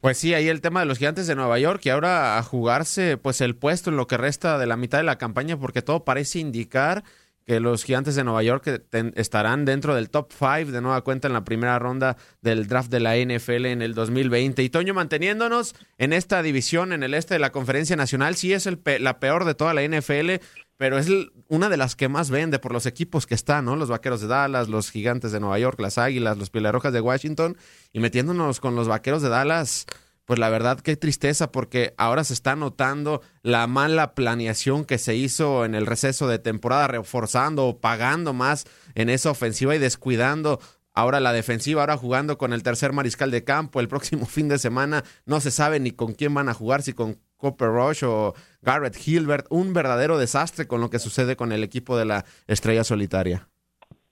Pues 0.00 0.16
sí, 0.16 0.32
ahí 0.32 0.48
el 0.48 0.62
tema 0.62 0.80
de 0.80 0.86
los 0.86 0.96
gigantes 0.96 1.26
de 1.26 1.34
Nueva 1.34 1.58
York 1.58 1.82
y 1.84 1.90
ahora 1.90 2.38
a 2.38 2.42
jugarse 2.42 3.18
pues 3.18 3.42
el 3.42 3.54
puesto 3.54 3.90
en 3.90 3.96
lo 3.96 4.06
que 4.06 4.16
resta 4.16 4.56
de 4.56 4.66
la 4.66 4.78
mitad 4.78 4.96
de 4.96 5.04
la 5.04 5.18
campaña 5.18 5.58
porque 5.58 5.82
todo 5.82 6.04
parece 6.04 6.38
indicar 6.38 7.04
que 7.46 7.60
los 7.60 7.84
gigantes 7.84 8.14
de 8.14 8.24
Nueva 8.24 8.42
York 8.42 8.86
estarán 9.14 9.64
dentro 9.64 9.94
del 9.94 10.08
top 10.08 10.32
5 10.32 10.70
de 10.70 10.80
nueva 10.80 11.02
cuenta 11.02 11.28
en 11.28 11.34
la 11.34 11.44
primera 11.44 11.78
ronda 11.78 12.16
del 12.40 12.66
draft 12.66 12.90
de 12.90 13.00
la 13.00 13.16
NFL 13.16 13.66
en 13.66 13.82
el 13.82 13.92
2020. 13.94 14.62
Y 14.62 14.70
Toño, 14.70 14.94
manteniéndonos 14.94 15.74
en 15.98 16.12
esta 16.12 16.42
división 16.42 16.92
en 16.92 17.02
el 17.02 17.12
este 17.12 17.34
de 17.34 17.40
la 17.40 17.52
Conferencia 17.52 17.96
Nacional, 17.96 18.36
sí 18.36 18.52
es 18.52 18.66
el 18.66 18.80
la 19.00 19.20
peor 19.20 19.44
de 19.44 19.54
toda 19.54 19.74
la 19.74 19.82
NFL, 19.82 20.40
pero 20.80 20.96
es 20.96 21.08
una 21.48 21.68
de 21.68 21.76
las 21.76 21.94
que 21.94 22.08
más 22.08 22.30
vende 22.30 22.58
por 22.58 22.72
los 22.72 22.86
equipos 22.86 23.26
que 23.26 23.34
están, 23.34 23.66
¿no? 23.66 23.76
Los 23.76 23.90
Vaqueros 23.90 24.22
de 24.22 24.28
Dallas, 24.28 24.70
los 24.70 24.90
Gigantes 24.90 25.30
de 25.30 25.38
Nueva 25.38 25.58
York, 25.58 25.78
las 25.78 25.98
Águilas, 25.98 26.38
los 26.38 26.50
Rojas 26.50 26.94
de 26.94 27.02
Washington, 27.02 27.58
y 27.92 28.00
metiéndonos 28.00 28.60
con 28.60 28.76
los 28.76 28.88
Vaqueros 28.88 29.20
de 29.20 29.28
Dallas, 29.28 29.84
pues 30.24 30.38
la 30.38 30.48
verdad 30.48 30.80
qué 30.80 30.96
tristeza 30.96 31.52
porque 31.52 31.92
ahora 31.98 32.24
se 32.24 32.32
está 32.32 32.56
notando 32.56 33.20
la 33.42 33.66
mala 33.66 34.14
planeación 34.14 34.86
que 34.86 34.96
se 34.96 35.14
hizo 35.16 35.66
en 35.66 35.74
el 35.74 35.84
receso 35.84 36.28
de 36.28 36.38
temporada, 36.38 36.88
reforzando 36.88 37.66
o 37.66 37.78
pagando 37.78 38.32
más 38.32 38.64
en 38.94 39.10
esa 39.10 39.30
ofensiva 39.30 39.76
y 39.76 39.78
descuidando 39.78 40.60
ahora 40.94 41.20
la 41.20 41.34
defensiva, 41.34 41.82
ahora 41.82 41.98
jugando 41.98 42.38
con 42.38 42.54
el 42.54 42.62
tercer 42.62 42.94
mariscal 42.94 43.30
de 43.30 43.44
campo 43.44 43.80
el 43.80 43.88
próximo 43.88 44.24
fin 44.24 44.48
de 44.48 44.58
semana, 44.58 45.04
no 45.26 45.42
se 45.42 45.50
sabe 45.50 45.78
ni 45.78 45.90
con 45.90 46.14
quién 46.14 46.32
van 46.32 46.48
a 46.48 46.54
jugar, 46.54 46.80
si 46.80 46.94
con 46.94 47.18
Copper 47.40 47.68
Rush 47.68 48.04
o 48.04 48.34
Garrett 48.62 48.96
Hilbert, 49.06 49.46
un 49.50 49.72
verdadero 49.72 50.18
desastre 50.18 50.66
con 50.66 50.80
lo 50.80 50.90
que 50.90 50.98
sucede 50.98 51.36
con 51.36 51.52
el 51.52 51.64
equipo 51.64 51.96
de 51.96 52.04
la 52.04 52.24
estrella 52.46 52.84
solitaria. 52.84 53.48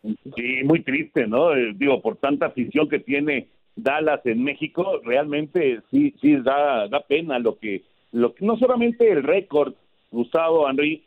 Sí, 0.03 0.63
muy 0.65 0.83
triste, 0.83 1.27
¿no? 1.27 1.55
Eh, 1.55 1.73
digo, 1.75 2.01
por 2.01 2.17
tanta 2.17 2.47
afición 2.47 2.89
que 2.89 3.01
tiene 3.01 3.49
Dallas 3.77 4.25
en 4.25 4.43
México, 4.43 5.01
realmente 5.05 5.81
sí, 5.91 6.15
sí 6.21 6.37
da, 6.37 6.89
da 6.89 7.01
pena 7.01 7.39
lo 7.39 7.59
que, 7.59 7.83
lo 8.13 8.35
que, 8.35 8.45
no 8.45 8.57
solamente 8.57 9.11
el 9.11 9.23
récord, 9.23 9.75
Gustavo, 10.11 10.69
Henry, 10.69 11.05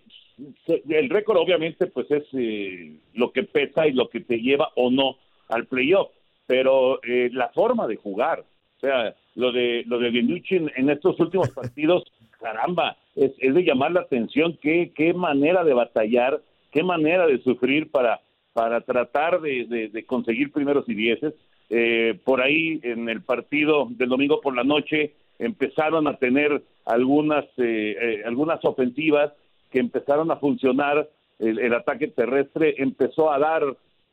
el 0.65 1.09
récord 1.09 1.37
obviamente 1.37 1.87
pues 1.87 2.09
es 2.11 2.23
eh, 2.33 2.97
lo 3.13 3.31
que 3.31 3.43
pesa 3.43 3.87
y 3.87 3.93
lo 3.93 4.09
que 4.09 4.21
te 4.21 4.37
lleva 4.37 4.71
o 4.75 4.89
no 4.89 5.17
al 5.49 5.65
playoff, 5.65 6.09
pero 6.47 7.01
eh, 7.03 7.29
la 7.31 7.49
forma 7.49 7.87
de 7.87 7.97
jugar, 7.97 8.39
o 8.39 8.79
sea, 8.79 9.15
lo 9.35 9.51
de 9.51 9.83
lo 9.87 9.99
de 9.99 10.09
en 10.75 10.89
estos 10.89 11.19
últimos 11.19 11.49
partidos, 11.55 12.03
caramba, 12.39 12.97
es, 13.15 13.31
es, 13.39 13.53
de 13.53 13.63
llamar 13.63 13.91
la 13.91 14.01
atención 14.01 14.57
qué, 14.61 14.91
qué 14.95 15.13
manera 15.13 15.63
de 15.63 15.73
batallar, 15.73 16.41
qué 16.71 16.83
manera 16.83 17.27
de 17.27 17.41
sufrir 17.41 17.91
para, 17.91 18.21
para 18.53 18.81
tratar 18.81 19.41
de, 19.41 19.89
de, 19.91 20.05
conseguir 20.05 20.51
primeros 20.51 20.87
y 20.87 20.95
dieces. 20.95 21.33
Eh, 21.69 22.19
por 22.25 22.41
ahí 22.41 22.81
en 22.83 23.07
el 23.07 23.21
partido 23.21 23.87
del 23.91 24.09
domingo 24.09 24.41
por 24.41 24.55
la 24.55 24.63
noche 24.63 25.13
empezaron 25.39 26.07
a 26.07 26.17
tener 26.17 26.61
algunas, 26.85 27.45
eh, 27.57 27.95
eh, 27.99 28.23
algunas 28.25 28.63
ofensivas 28.65 29.31
que 29.71 29.79
empezaron 29.79 30.31
a 30.31 30.35
funcionar, 30.35 31.07
el, 31.39 31.59
el 31.59 31.73
ataque 31.73 32.07
terrestre 32.07 32.75
empezó 32.77 33.31
a 33.31 33.39
dar 33.39 33.63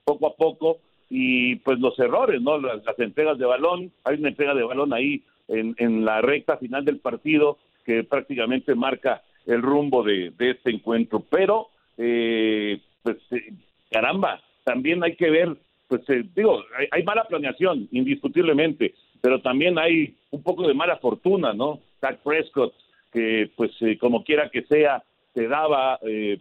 poco 0.05 0.29
a 0.29 0.37
poco, 0.37 0.79
y 1.11 1.57
pues 1.57 1.79
los 1.79 1.99
errores, 1.99 2.41
¿no? 2.43 2.59
Las, 2.59 2.83
entregas 2.99 3.39
de 3.39 3.47
balón, 3.47 3.93
hay 4.05 4.19
una 4.19 4.29
entrega 4.29 4.55
de 4.55 4.65
balón 4.65 4.93
ahí 4.93 5.23
en, 5.49 5.75
en 5.79 6.05
la 6.05 6.21
recta 6.21 6.57
final 6.59 6.85
del 6.85 6.99
partido 6.99 7.59
que 7.85 8.05
prácticamente 8.05 8.75
marca 8.75 9.23
el 9.47 9.63
rumbo 9.63 10.03
de, 10.03 10.31
de 10.37 10.51
este 10.51 10.71
encuentro, 10.71 11.25
pero 11.29 11.69
eh, 11.97 12.79
pues 13.03 13.17
eh, 13.31 13.53
caramba, 13.91 14.41
también 14.63 15.03
hay 15.03 15.17
que 15.17 15.31
ver, 15.31 15.57
pues 15.89 16.03
eh, 16.11 16.23
digo, 16.37 16.63
hay, 16.93 17.03
mala 17.03 17.25
planeación, 17.25 17.89
indiscutiblemente, 17.91 18.95
pero 19.21 19.41
también 19.41 19.79
hay 19.79 20.15
un 20.31 20.43
poco 20.43 20.69
de 20.69 20.75
mala 20.75 20.99
fortuna, 20.99 21.55
¿no? 21.55 21.81
Zach 22.01 22.19
Prescott, 22.23 22.75
que 23.11 23.51
pues 23.57 23.73
como 23.99 24.23
quiera 24.23 24.51
que 24.51 24.63
sea, 24.63 25.03
te 25.33 25.49
daba 25.49 25.99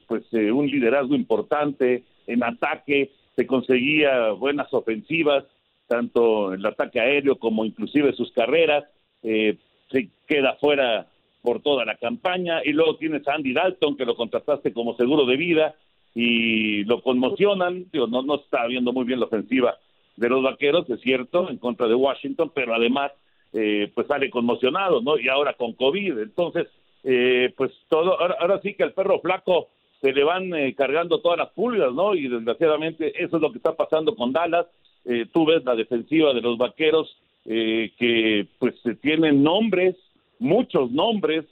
pues 0.07 0.31
un 0.33 0.67
liderazgo 0.67 1.15
importante 1.15 2.03
en 2.27 2.43
ataque, 2.43 3.11
se 3.37 3.45
conseguía 3.45 4.31
buenas 4.31 4.73
ofensivas, 4.73 5.45
tanto 5.87 6.53
el 6.53 6.65
ataque 6.65 6.99
aéreo 6.99 7.37
como 7.37 7.65
inclusive 7.65 8.11
sus 8.13 8.31
carreras, 8.31 8.85
eh, 9.21 9.57
se 9.91 10.09
queda 10.27 10.55
fuera 10.55 11.05
por 11.43 11.61
toda 11.61 11.85
la 11.85 11.95
campaña 11.97 12.61
y 12.65 12.73
luego 12.73 12.97
tienes 12.97 13.25
a 13.27 13.35
Andy 13.35 13.53
Dalton 13.53 13.95
que 13.95 14.05
lo 14.05 14.15
contrataste 14.15 14.73
como 14.73 14.97
seguro 14.97 15.25
de 15.27 15.37
vida 15.37 15.75
y 16.15 16.83
lo 16.85 17.03
conmocionan, 17.03 17.85
no, 17.93 18.23
no 18.23 18.35
está 18.35 18.65
viendo 18.65 18.91
muy 18.91 19.05
bien 19.05 19.19
la 19.19 19.27
ofensiva 19.27 19.77
de 20.15 20.29
los 20.29 20.41
vaqueros, 20.41 20.89
es 20.89 20.99
cierto, 21.01 21.47
en 21.51 21.57
contra 21.57 21.87
de 21.87 21.93
Washington, 21.93 22.51
pero 22.55 22.73
además 22.73 23.11
eh, 23.53 23.91
pues 23.93 24.07
sale 24.07 24.31
conmocionado, 24.31 24.99
¿no? 24.99 25.19
Y 25.19 25.29
ahora 25.29 25.53
con 25.53 25.73
COVID, 25.73 26.17
entonces, 26.17 26.67
eh, 27.03 27.53
pues 27.55 27.71
todo, 27.87 28.19
ahora, 28.19 28.35
ahora 28.39 28.59
sí 28.61 28.73
que 28.73 28.83
el 28.83 28.93
perro 28.93 29.19
flaco 29.19 29.69
se 30.01 30.11
le 30.13 30.23
van 30.23 30.53
eh, 30.53 30.75
cargando 30.75 31.19
todas 31.21 31.39
las 31.39 31.49
pulgas, 31.49 31.93
¿no? 31.93 32.13
Y 32.15 32.27
desgraciadamente 32.27 33.23
eso 33.23 33.37
es 33.37 33.41
lo 33.41 33.51
que 33.51 33.57
está 33.57 33.75
pasando 33.75 34.15
con 34.15 34.31
Dallas. 34.31 34.67
Eh, 35.05 35.25
tú 35.31 35.45
ves 35.45 35.63
la 35.65 35.75
defensiva 35.75 36.33
de 36.33 36.41
los 36.41 36.57
vaqueros 36.57 37.15
eh, 37.45 37.91
que 37.97 38.47
pues 38.59 38.75
tienen 39.01 39.43
nombres, 39.43 39.95
muchos 40.39 40.91
nombres, 40.91 41.45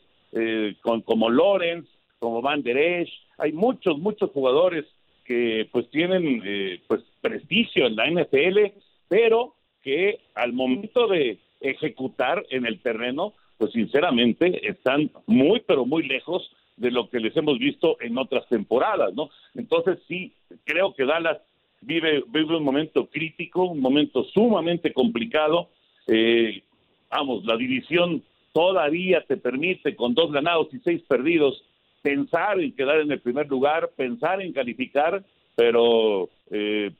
con, 0.81 0.99
como 1.03 1.29
Lawrence, 1.29 1.89
como 2.19 2.41
Van 2.41 2.61
Der 2.61 2.77
Esch, 2.77 3.09
hay 3.37 3.53
muchos, 3.53 3.97
muchos 3.97 4.31
jugadores 4.31 4.83
que 5.23 5.65
pues 5.71 5.89
tienen 5.91 6.41
pues 6.87 7.03
prestigio 7.21 7.87
en 7.87 7.95
la 7.95 8.11
NFL, 8.11 8.73
pero 9.07 9.55
que 9.81 10.19
al 10.33 10.51
momento 10.51 11.07
de 11.07 11.39
ejecutar 11.61 12.45
en 12.49 12.65
el 12.65 12.81
terreno, 12.81 13.33
pues 13.57 13.71
sinceramente 13.71 14.67
están 14.67 15.09
muy, 15.25 15.61
pero 15.61 15.85
muy 15.85 16.03
lejos 16.03 16.51
de 16.77 16.91
lo 16.91 17.09
que 17.09 17.19
les 17.19 17.35
hemos 17.37 17.57
visto 17.57 17.97
en 18.01 18.17
otras 18.17 18.47
temporadas, 18.47 19.13
¿no? 19.13 19.29
Entonces 19.53 19.99
sí, 20.07 20.33
creo 20.63 20.93
que 20.93 21.05
Dallas 21.05 21.39
vive, 21.81 22.23
vive 22.27 22.57
un 22.57 22.63
momento 22.63 23.07
crítico, 23.07 23.63
un 23.63 23.79
momento 23.79 24.23
sumamente 24.25 24.91
complicado. 24.93 25.69
Eh, 26.07 26.61
vamos, 27.09 27.45
la 27.45 27.55
división 27.55 28.23
todavía 28.53 29.21
te 29.21 29.37
permite 29.37 29.95
con 29.95 30.13
dos 30.13 30.31
ganados 30.31 30.73
y 30.73 30.79
seis 30.79 31.01
perdidos 31.07 31.63
pensar 32.01 32.59
en 32.59 32.73
quedar 32.73 32.99
en 32.99 33.11
el 33.11 33.19
primer 33.19 33.47
lugar, 33.47 33.91
pensar 33.95 34.41
en 34.41 34.53
calificar, 34.53 35.23
pero 35.55 36.29
eh, 36.51 36.91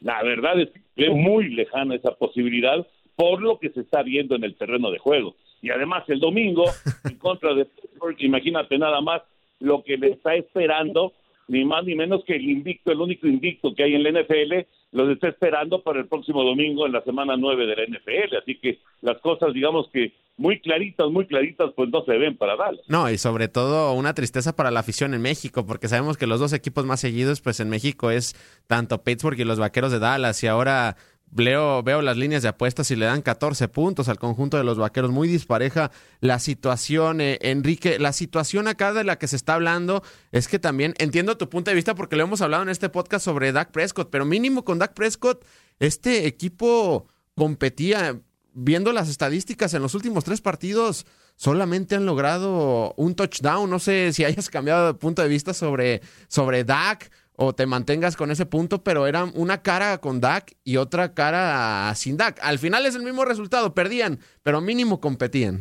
la 0.00 0.22
verdad 0.22 0.60
es 0.60 0.70
que 0.96 1.06
es 1.06 1.12
muy 1.12 1.50
lejana 1.50 1.94
esa 1.94 2.12
posibilidad 2.12 2.86
por 3.14 3.42
lo 3.42 3.58
que 3.58 3.70
se 3.70 3.80
está 3.80 4.02
viendo 4.02 4.34
en 4.34 4.44
el 4.44 4.56
terreno 4.56 4.90
de 4.90 4.98
juego 4.98 5.36
y 5.62 5.70
además 5.70 6.04
el 6.08 6.20
domingo 6.20 6.64
en 7.04 7.16
contra 7.18 7.54
de 7.54 7.64
Pittsburgh, 7.64 8.16
imagínate 8.20 8.78
nada 8.78 9.00
más 9.00 9.22
lo 9.60 9.82
que 9.82 9.96
le 9.96 10.12
está 10.12 10.34
esperando, 10.34 11.12
ni 11.48 11.64
más 11.64 11.84
ni 11.84 11.94
menos 11.94 12.24
que 12.24 12.36
el 12.36 12.48
invicto, 12.48 12.92
el 12.92 13.00
único 13.00 13.26
invicto 13.26 13.74
que 13.74 13.84
hay 13.84 13.94
en 13.94 14.02
la 14.02 14.22
NFL, 14.22 14.66
los 14.92 15.10
está 15.10 15.28
esperando 15.28 15.82
para 15.82 16.00
el 16.00 16.06
próximo 16.06 16.42
domingo 16.44 16.86
en 16.86 16.92
la 16.92 17.02
semana 17.02 17.36
9 17.36 17.66
de 17.66 17.76
la 17.76 17.84
NFL, 17.84 18.36
así 18.36 18.56
que 18.56 18.78
las 19.02 19.18
cosas 19.20 19.52
digamos 19.52 19.88
que 19.92 20.12
muy 20.38 20.60
claritas, 20.60 21.10
muy 21.10 21.26
claritas, 21.26 21.72
pues 21.74 21.90
no 21.90 22.04
se 22.04 22.16
ven 22.16 22.36
para 22.36 22.56
Dallas. 22.56 22.80
No, 22.86 23.10
y 23.10 23.18
sobre 23.18 23.48
todo 23.48 23.92
una 23.92 24.14
tristeza 24.14 24.54
para 24.54 24.70
la 24.70 24.80
afición 24.80 25.12
en 25.12 25.20
México, 25.20 25.66
porque 25.66 25.88
sabemos 25.88 26.16
que 26.16 26.28
los 26.28 26.38
dos 26.38 26.52
equipos 26.52 26.86
más 26.86 27.00
seguidos, 27.00 27.40
pues 27.40 27.58
en 27.58 27.68
México 27.68 28.12
es 28.12 28.34
tanto 28.68 29.02
Pittsburgh 29.02 29.38
y 29.40 29.44
los 29.44 29.58
Vaqueros 29.58 29.90
de 29.90 29.98
Dallas, 29.98 30.42
y 30.44 30.46
ahora 30.46 30.96
Leo, 31.36 31.82
veo 31.82 32.02
las 32.02 32.16
líneas 32.16 32.42
de 32.42 32.48
apuestas 32.48 32.90
y 32.90 32.96
le 32.96 33.06
dan 33.06 33.22
14 33.22 33.68
puntos 33.68 34.08
al 34.08 34.18
conjunto 34.18 34.56
de 34.56 34.64
los 34.64 34.78
vaqueros. 34.78 35.10
Muy 35.10 35.28
dispareja 35.28 35.90
la 36.20 36.38
situación, 36.38 37.20
eh, 37.20 37.38
Enrique. 37.42 37.98
La 37.98 38.12
situación 38.12 38.66
acá 38.66 38.92
de 38.92 39.04
la 39.04 39.18
que 39.18 39.28
se 39.28 39.36
está 39.36 39.54
hablando 39.54 40.02
es 40.32 40.48
que 40.48 40.58
también 40.58 40.94
entiendo 40.98 41.36
tu 41.36 41.48
punto 41.48 41.70
de 41.70 41.74
vista 41.74 41.94
porque 41.94 42.16
lo 42.16 42.22
hemos 42.22 42.40
hablado 42.40 42.62
en 42.62 42.68
este 42.70 42.88
podcast 42.88 43.24
sobre 43.24 43.52
Dak 43.52 43.70
Prescott, 43.70 44.10
pero 44.10 44.24
mínimo 44.24 44.64
con 44.64 44.78
Dak 44.78 44.94
Prescott, 44.94 45.44
este 45.78 46.26
equipo 46.26 47.06
competía. 47.34 48.20
Viendo 48.60 48.92
las 48.92 49.08
estadísticas 49.08 49.72
en 49.74 49.82
los 49.82 49.94
últimos 49.94 50.24
tres 50.24 50.40
partidos, 50.40 51.06
solamente 51.36 51.94
han 51.94 52.06
logrado 52.06 52.92
un 52.96 53.14
touchdown. 53.14 53.70
No 53.70 53.78
sé 53.78 54.12
si 54.12 54.24
hayas 54.24 54.48
cambiado 54.48 54.88
de 54.88 54.94
punto 54.94 55.22
de 55.22 55.28
vista 55.28 55.54
sobre, 55.54 56.02
sobre 56.26 56.64
Dak 56.64 57.08
o 57.40 57.54
te 57.54 57.66
mantengas 57.66 58.16
con 58.16 58.32
ese 58.32 58.46
punto, 58.46 58.82
pero 58.82 59.06
era 59.06 59.24
una 59.32 59.62
cara 59.62 59.98
con 59.98 60.20
Dak 60.20 60.56
y 60.64 60.76
otra 60.76 61.14
cara 61.14 61.94
sin 61.94 62.16
Dak. 62.16 62.40
Al 62.42 62.58
final 62.58 62.84
es 62.84 62.96
el 62.96 63.04
mismo 63.04 63.24
resultado, 63.24 63.74
perdían, 63.74 64.18
pero 64.42 64.60
mínimo 64.60 65.00
competían. 65.00 65.60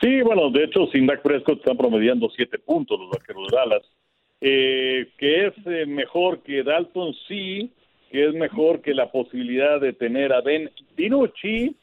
Sí, 0.00 0.22
bueno, 0.22 0.48
de 0.50 0.62
hecho, 0.62 0.86
sin 0.92 1.08
Dak 1.08 1.22
Prescott 1.22 1.58
están 1.58 1.76
promediando 1.76 2.30
siete 2.36 2.56
puntos 2.60 3.00
los 3.00 3.10
vaqueros 3.10 3.48
de 3.50 3.56
Dallas. 3.56 3.82
Eh, 4.40 5.08
que 5.18 5.46
es 5.46 5.54
eh, 5.66 5.86
mejor 5.86 6.44
que 6.44 6.62
Dalton, 6.62 7.12
sí, 7.26 7.72
que 8.12 8.28
es 8.28 8.34
mejor 8.34 8.80
que 8.80 8.94
la 8.94 9.10
posibilidad 9.10 9.80
de 9.80 9.92
tener 9.92 10.32
a 10.32 10.40
Ben 10.40 10.70
DiNucci, 10.96 11.74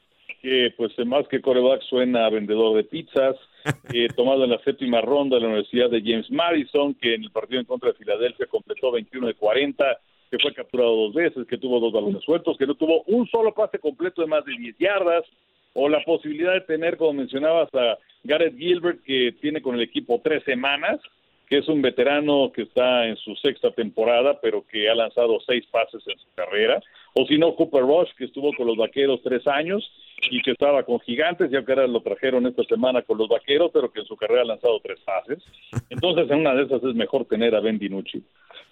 que 0.42 0.74
pues 0.78 0.94
más 1.06 1.28
que 1.28 1.42
coreback 1.42 1.82
suena 1.84 2.26
a 2.26 2.30
vendedor 2.30 2.76
de 2.76 2.84
pizzas, 2.84 3.36
eh, 3.94 4.08
tomado 4.16 4.44
en 4.44 4.52
la 4.52 4.60
séptima 4.60 5.02
ronda 5.02 5.36
de 5.36 5.42
la 5.42 5.48
Universidad 5.48 5.90
de 5.90 6.02
James 6.02 6.30
Madison, 6.30 6.94
que 6.96 7.16
en 7.16 7.24
el 7.24 7.32
partido 7.32 7.60
en 7.60 7.66
contra 7.66 7.92
de 7.92 7.98
Filadelfia 7.98 8.46
completó 8.48 8.92
21 8.92 9.28
de 9.28 9.34
40, 9.34 10.00
que 10.30 10.38
fue 10.40 10.54
capturado 10.54 10.96
dos 10.96 11.14
veces, 11.14 11.48
que 11.48 11.58
tuvo 11.58 11.80
dos 11.80 11.94
balones 11.94 12.24
sueltos, 12.24 12.58
que 12.58 12.68
no 12.68 12.76
tuvo 12.76 13.04
un 13.08 13.28
solo 13.28 13.54
pase 13.54 13.80
completo 13.80 14.22
de 14.22 14.28
más 14.28 14.46
de 14.46 14.58
10 14.58 14.78
yardas. 14.78 15.26
o 15.74 15.90
la 15.90 16.02
posibilidad 16.06 16.54
de 16.54 16.62
tener, 16.62 16.96
como 16.96 17.14
mencionabas, 17.14 17.68
a 17.76 17.98
Gareth 18.24 18.58
Gilbert, 18.58 19.04
que 19.04 19.34
tiene 19.42 19.62
con 19.62 19.76
el 19.76 19.82
equipo 19.82 20.22
tres 20.24 20.42
semanas, 20.46 21.02
que 21.48 21.58
es 21.58 21.68
un 21.68 21.82
veterano 21.82 22.52
que 22.54 22.64
está 22.64 23.06
en 23.08 23.18
su 23.18 23.36
sexta 23.36 23.72
temporada, 23.72 24.40
pero 24.42 24.66
que 24.66 24.90
ha 24.90 24.96
lanzado 24.96 25.40
seis 25.46 25.66
pases 25.72 26.02
en 26.08 26.18
su 26.18 26.28
carrera, 26.34 26.82
o 27.18 27.26
si 27.26 27.38
no, 27.38 27.56
Cooper 27.56 27.82
Rush, 27.82 28.10
que 28.18 28.26
estuvo 28.26 28.54
con 28.54 28.68
los 28.68 28.76
Vaqueros 28.76 29.22
tres 29.24 29.48
años 29.48 29.90
y 30.30 30.42
que 30.42 30.52
estaba 30.52 30.84
con 30.84 31.00
Gigantes, 31.00 31.50
ya 31.50 31.64
que 31.64 31.72
ahora 31.72 31.88
lo 31.88 32.02
trajeron 32.02 32.46
esta 32.46 32.64
semana 32.66 33.04
con 33.04 33.18
los 33.18 33.30
Vaqueros, 33.30 33.72
pero 33.74 33.90
que 33.90 34.02
en 34.02 34.06
su 34.06 34.18
carrera 34.18 34.42
ha 34.42 34.46
lanzado 34.46 34.82
tres 34.82 35.00
pases. 35.00 35.42
Entonces, 35.90 36.30
en 36.30 36.40
una 36.40 36.54
de 36.54 36.64
esas 36.64 36.84
es 36.84 36.94
mejor 36.94 37.24
tener 37.26 37.56
a 37.56 37.62
Ben 37.62 37.80
DiNucci. 37.80 38.22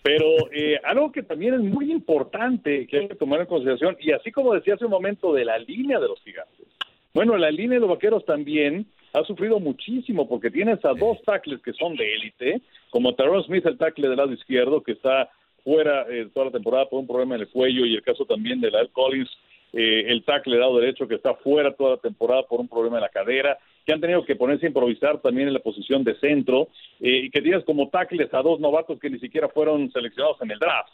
Pero 0.02 0.26
eh, 0.52 0.78
algo 0.84 1.14
que 1.14 1.24
también 1.24 1.54
es 1.54 1.62
muy 1.62 1.90
importante 1.90 2.86
que 2.88 2.98
hay 2.98 3.08
que 3.08 3.16
tomar 3.16 3.40
en 3.40 3.46
consideración, 3.46 3.96
y 4.02 4.12
así 4.12 4.30
como 4.32 4.54
decía 4.54 4.74
hace 4.74 4.86
un 4.86 4.92
momento 4.92 5.34
de 5.34 5.46
la 5.46 5.58
línea 5.58 6.00
de 6.00 6.10
los 6.10 6.22
Gigantes, 6.22 6.68
bueno, 7.14 7.38
la 7.38 7.50
línea 7.50 7.76
de 7.76 7.82
los 7.82 7.90
Vaqueros 7.90 8.26
también 8.26 8.88
ha 9.14 9.24
sufrido 9.24 9.60
muchísimo 9.60 10.28
porque 10.28 10.52
tienes 10.52 10.84
a 10.84 10.94
dos 10.94 11.22
tackles 11.24 11.62
que 11.62 11.72
son 11.72 11.96
de 11.96 12.14
élite, 12.14 12.62
como 12.90 13.16
Tyrone 13.16 13.44
Smith, 13.44 13.66
el 13.66 13.78
tackle 13.78 14.10
del 14.10 14.18
lado 14.18 14.34
izquierdo, 14.34 14.82
que 14.82 14.94
está 14.94 15.30
fuera 15.64 16.06
eh, 16.10 16.28
toda 16.34 16.48
la 16.48 16.52
temporada 16.52 16.90
por 16.90 17.00
un 17.00 17.08
problema 17.08 17.36
en 17.36 17.42
el 17.42 17.50
cuello, 17.50 17.86
y 17.86 17.96
el 17.96 18.02
caso 18.02 18.26
también 18.26 18.62
de 18.62 18.70
Lyle 18.72 18.90
Collins, 18.92 19.30
eh, 19.74 20.06
el 20.08 20.24
tackle 20.24 20.54
del 20.54 20.62
lado 20.62 20.80
derecho, 20.80 21.08
que 21.08 21.16
está 21.16 21.34
fuera 21.36 21.74
toda 21.74 21.92
la 21.92 21.98
temporada 21.98 22.44
por 22.44 22.60
un 22.60 22.68
problema 22.68 22.98
en 22.98 23.04
la 23.04 23.10
cadera, 23.10 23.58
que 23.86 23.94
han 23.94 24.02
tenido 24.02 24.24
que 24.24 24.36
ponerse 24.36 24.66
a 24.66 24.70
improvisar 24.70 25.20
también 25.22 25.48
en 25.48 25.54
la 25.54 25.60
posición 25.60 26.04
de 26.04 26.16
centro, 26.20 26.68
eh, 27.00 27.24
y 27.26 27.30
que 27.30 27.42
tienes 27.42 27.64
como 27.66 27.90
tackles 27.90 28.34
a 28.34 28.42
dos 28.42 28.60
novatos 28.60 29.00
que 29.00 29.10
ni 29.10 29.20
siquiera 29.20 29.50
fueron 29.50 29.92
seleccionados 29.92 30.42
en 30.42 30.52
el 30.52 30.60
draft. 30.60 30.90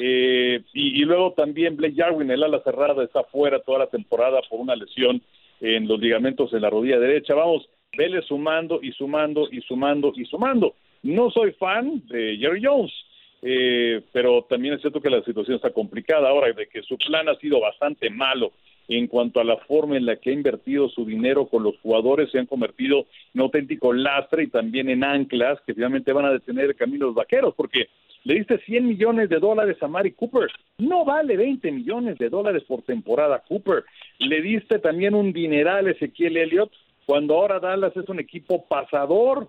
y, 0.00 1.00
y, 1.00 1.04
luego 1.04 1.32
también 1.32 1.76
Blake 1.76 1.96
Jarwin, 1.96 2.30
el 2.30 2.42
ala 2.42 2.60
cerrada, 2.62 3.02
está 3.02 3.24
fuera 3.24 3.58
toda 3.60 3.80
la 3.80 3.86
temporada 3.88 4.40
por 4.48 4.60
una 4.60 4.76
lesión 4.76 5.20
en 5.60 5.88
los 5.88 5.98
ligamentos 5.98 6.52
en 6.52 6.62
la 6.62 6.70
rodilla 6.70 7.00
derecha. 7.00 7.34
Vamos, 7.34 7.68
vele 7.96 8.22
sumando 8.22 8.80
y 8.82 8.92
sumando 8.92 9.48
y 9.50 9.60
sumando 9.62 10.12
y 10.14 10.24
sumando. 10.24 10.74
No 11.02 11.30
soy 11.30 11.52
fan 11.52 12.02
de 12.06 12.36
Jerry 12.38 12.60
Jones, 12.62 12.92
eh, 13.42 14.02
pero 14.12 14.42
también 14.48 14.74
es 14.74 14.80
cierto 14.80 15.00
que 15.00 15.10
la 15.10 15.22
situación 15.22 15.56
está 15.56 15.70
complicada 15.70 16.28
ahora, 16.28 16.52
de 16.52 16.66
que 16.66 16.82
su 16.82 16.96
plan 16.98 17.28
ha 17.28 17.36
sido 17.36 17.60
bastante 17.60 18.10
malo 18.10 18.52
en 18.88 19.06
cuanto 19.06 19.38
a 19.38 19.44
la 19.44 19.58
forma 19.58 19.96
en 19.96 20.06
la 20.06 20.16
que 20.16 20.30
ha 20.30 20.32
invertido 20.32 20.88
su 20.88 21.04
dinero 21.04 21.46
con 21.46 21.62
los 21.62 21.78
jugadores, 21.80 22.30
se 22.30 22.38
han 22.38 22.46
convertido 22.46 23.04
en 23.34 23.40
auténtico 23.42 23.92
lastre 23.92 24.44
y 24.44 24.48
también 24.48 24.88
en 24.88 25.04
anclas 25.04 25.60
que 25.66 25.74
finalmente 25.74 26.12
van 26.12 26.24
a 26.24 26.32
detener 26.32 26.70
el 26.70 26.76
camino 26.76 27.04
de 27.04 27.10
los 27.10 27.14
vaqueros, 27.14 27.54
porque 27.54 27.88
le 28.24 28.34
diste 28.34 28.58
100 28.58 28.86
millones 28.86 29.28
de 29.28 29.38
dólares 29.38 29.76
a 29.82 29.88
Mari 29.88 30.12
Cooper, 30.12 30.50
no 30.78 31.04
vale 31.04 31.36
20 31.36 31.70
millones 31.70 32.18
de 32.18 32.30
dólares 32.30 32.64
por 32.66 32.82
temporada 32.82 33.42
Cooper, 33.46 33.84
le 34.18 34.40
diste 34.40 34.78
también 34.78 35.14
un 35.14 35.32
dineral 35.32 35.86
a 35.86 35.90
Ezequiel 35.90 36.38
Elliott, 36.38 36.72
cuando 37.04 37.36
ahora 37.36 37.58
Dallas 37.58 37.96
es 37.96 38.06
un 38.08 38.20
equipo 38.20 38.66
pasador, 38.66 39.48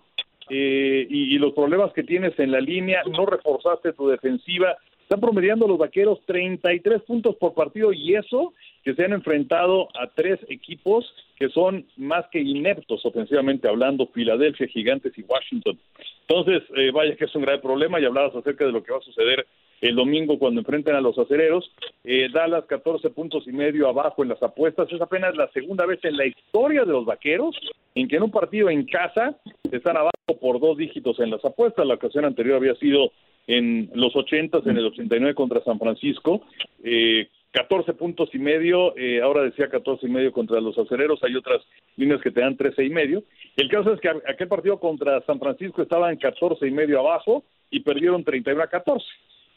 eh, 0.49 1.07
y, 1.09 1.37
los 1.37 1.53
problemas 1.53 1.93
que 1.93 2.03
tienes 2.03 2.37
en 2.39 2.51
la 2.51 2.59
línea, 2.59 3.03
no 3.05 3.25
reforzaste 3.25 3.93
tu 3.93 4.07
defensiva, 4.07 4.77
están 5.01 5.21
promediando 5.21 5.67
los 5.67 5.77
vaqueros 5.77 6.19
33 6.25 7.01
puntos 7.03 7.35
por 7.37 7.53
partido 7.53 7.91
y 7.93 8.15
eso 8.15 8.53
que 8.83 8.93
se 8.93 9.05
han 9.05 9.13
enfrentado 9.13 9.89
a 9.99 10.07
tres 10.07 10.39
equipos 10.49 11.11
que 11.35 11.49
son 11.49 11.85
más 11.97 12.25
que 12.31 12.39
ineptos 12.39 13.05
ofensivamente 13.05 13.67
hablando, 13.67 14.07
Filadelfia, 14.07 14.67
Gigantes 14.67 15.17
y 15.17 15.23
Washington. 15.23 15.79
Entonces, 16.27 16.63
eh, 16.75 16.91
vaya 16.91 17.15
que 17.15 17.25
es 17.25 17.35
un 17.35 17.41
grave 17.41 17.59
problema 17.59 17.99
y 17.99 18.05
hablabas 18.05 18.35
acerca 18.35 18.65
de 18.65 18.71
lo 18.71 18.83
que 18.83 18.91
va 18.91 18.99
a 18.99 19.01
suceder 19.01 19.47
el 19.81 19.95
domingo 19.95 20.37
cuando 20.39 20.61
enfrenten 20.61 20.95
a 20.95 21.01
los 21.01 21.17
acereros. 21.17 21.71
Eh, 22.03 22.27
Dallas 22.33 22.65
14 22.65 23.09
puntos 23.11 23.47
y 23.47 23.51
medio 23.51 23.87
abajo 23.87 24.23
en 24.23 24.29
las 24.29 24.41
apuestas. 24.41 24.91
Es 24.91 25.01
apenas 25.01 25.35
la 25.35 25.49
segunda 25.51 25.85
vez 25.85 25.99
en 26.03 26.17
la 26.17 26.25
historia 26.25 26.85
de 26.85 26.91
los 26.91 27.05
vaqueros 27.05 27.55
en 27.95 28.07
que 28.07 28.17
en 28.17 28.23
un 28.23 28.31
partido 28.31 28.69
en 28.69 28.85
casa 28.85 29.37
están 29.71 29.97
abajo 29.97 30.11
por 30.39 30.59
dos 30.59 30.77
dígitos 30.77 31.19
en 31.19 31.31
las 31.31 31.43
apuestas. 31.43 31.85
La 31.85 31.95
ocasión 31.95 32.25
anterior 32.25 32.57
había 32.57 32.75
sido 32.75 33.11
en 33.47 33.89
los 33.93 34.15
80, 34.15 34.59
en 34.65 34.77
el 34.77 34.85
89 34.85 35.33
contra 35.33 35.63
San 35.63 35.79
Francisco. 35.79 36.41
Eh, 36.83 37.27
14 37.51 37.93
puntos 37.93 38.29
y 38.33 38.37
medio, 38.37 38.95
eh, 38.95 39.21
ahora 39.21 39.41
decía 39.41 39.69
14 39.69 40.05
y 40.05 40.09
medio 40.09 40.31
contra 40.31 40.61
los 40.61 40.77
acereros, 40.77 41.19
hay 41.23 41.35
otras 41.35 41.63
líneas 41.97 42.21
que 42.21 42.29
te 42.29 42.41
dan 42.41 42.55
13 42.55 42.85
y 42.85 42.89
medio. 42.91 43.23
El 43.57 43.69
caso 43.69 43.91
es 43.91 43.99
que 43.99 44.09
aquel 44.09 44.47
partido 44.47 44.79
contra 44.79 45.21
San 45.25 45.39
Francisco 45.39 45.81
estaba 45.81 46.11
en 46.11 46.19
14 46.19 46.67
y 46.67 46.71
medio 46.71 46.99
abajo 46.99 47.43
y 47.71 47.79
perdieron 47.79 48.23
31 48.23 48.61
a 48.61 48.67
14. 48.67 49.03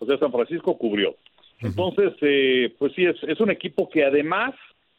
O 0.02 0.06
sea, 0.06 0.18
San 0.18 0.32
Francisco 0.32 0.76
cubrió. 0.76 1.14
Entonces, 1.60 2.12
eh, 2.22 2.74
pues 2.76 2.92
sí, 2.94 3.04
es, 3.04 3.16
es 3.22 3.38
un 3.38 3.52
equipo 3.52 3.88
que 3.88 4.04
además, 4.04 4.52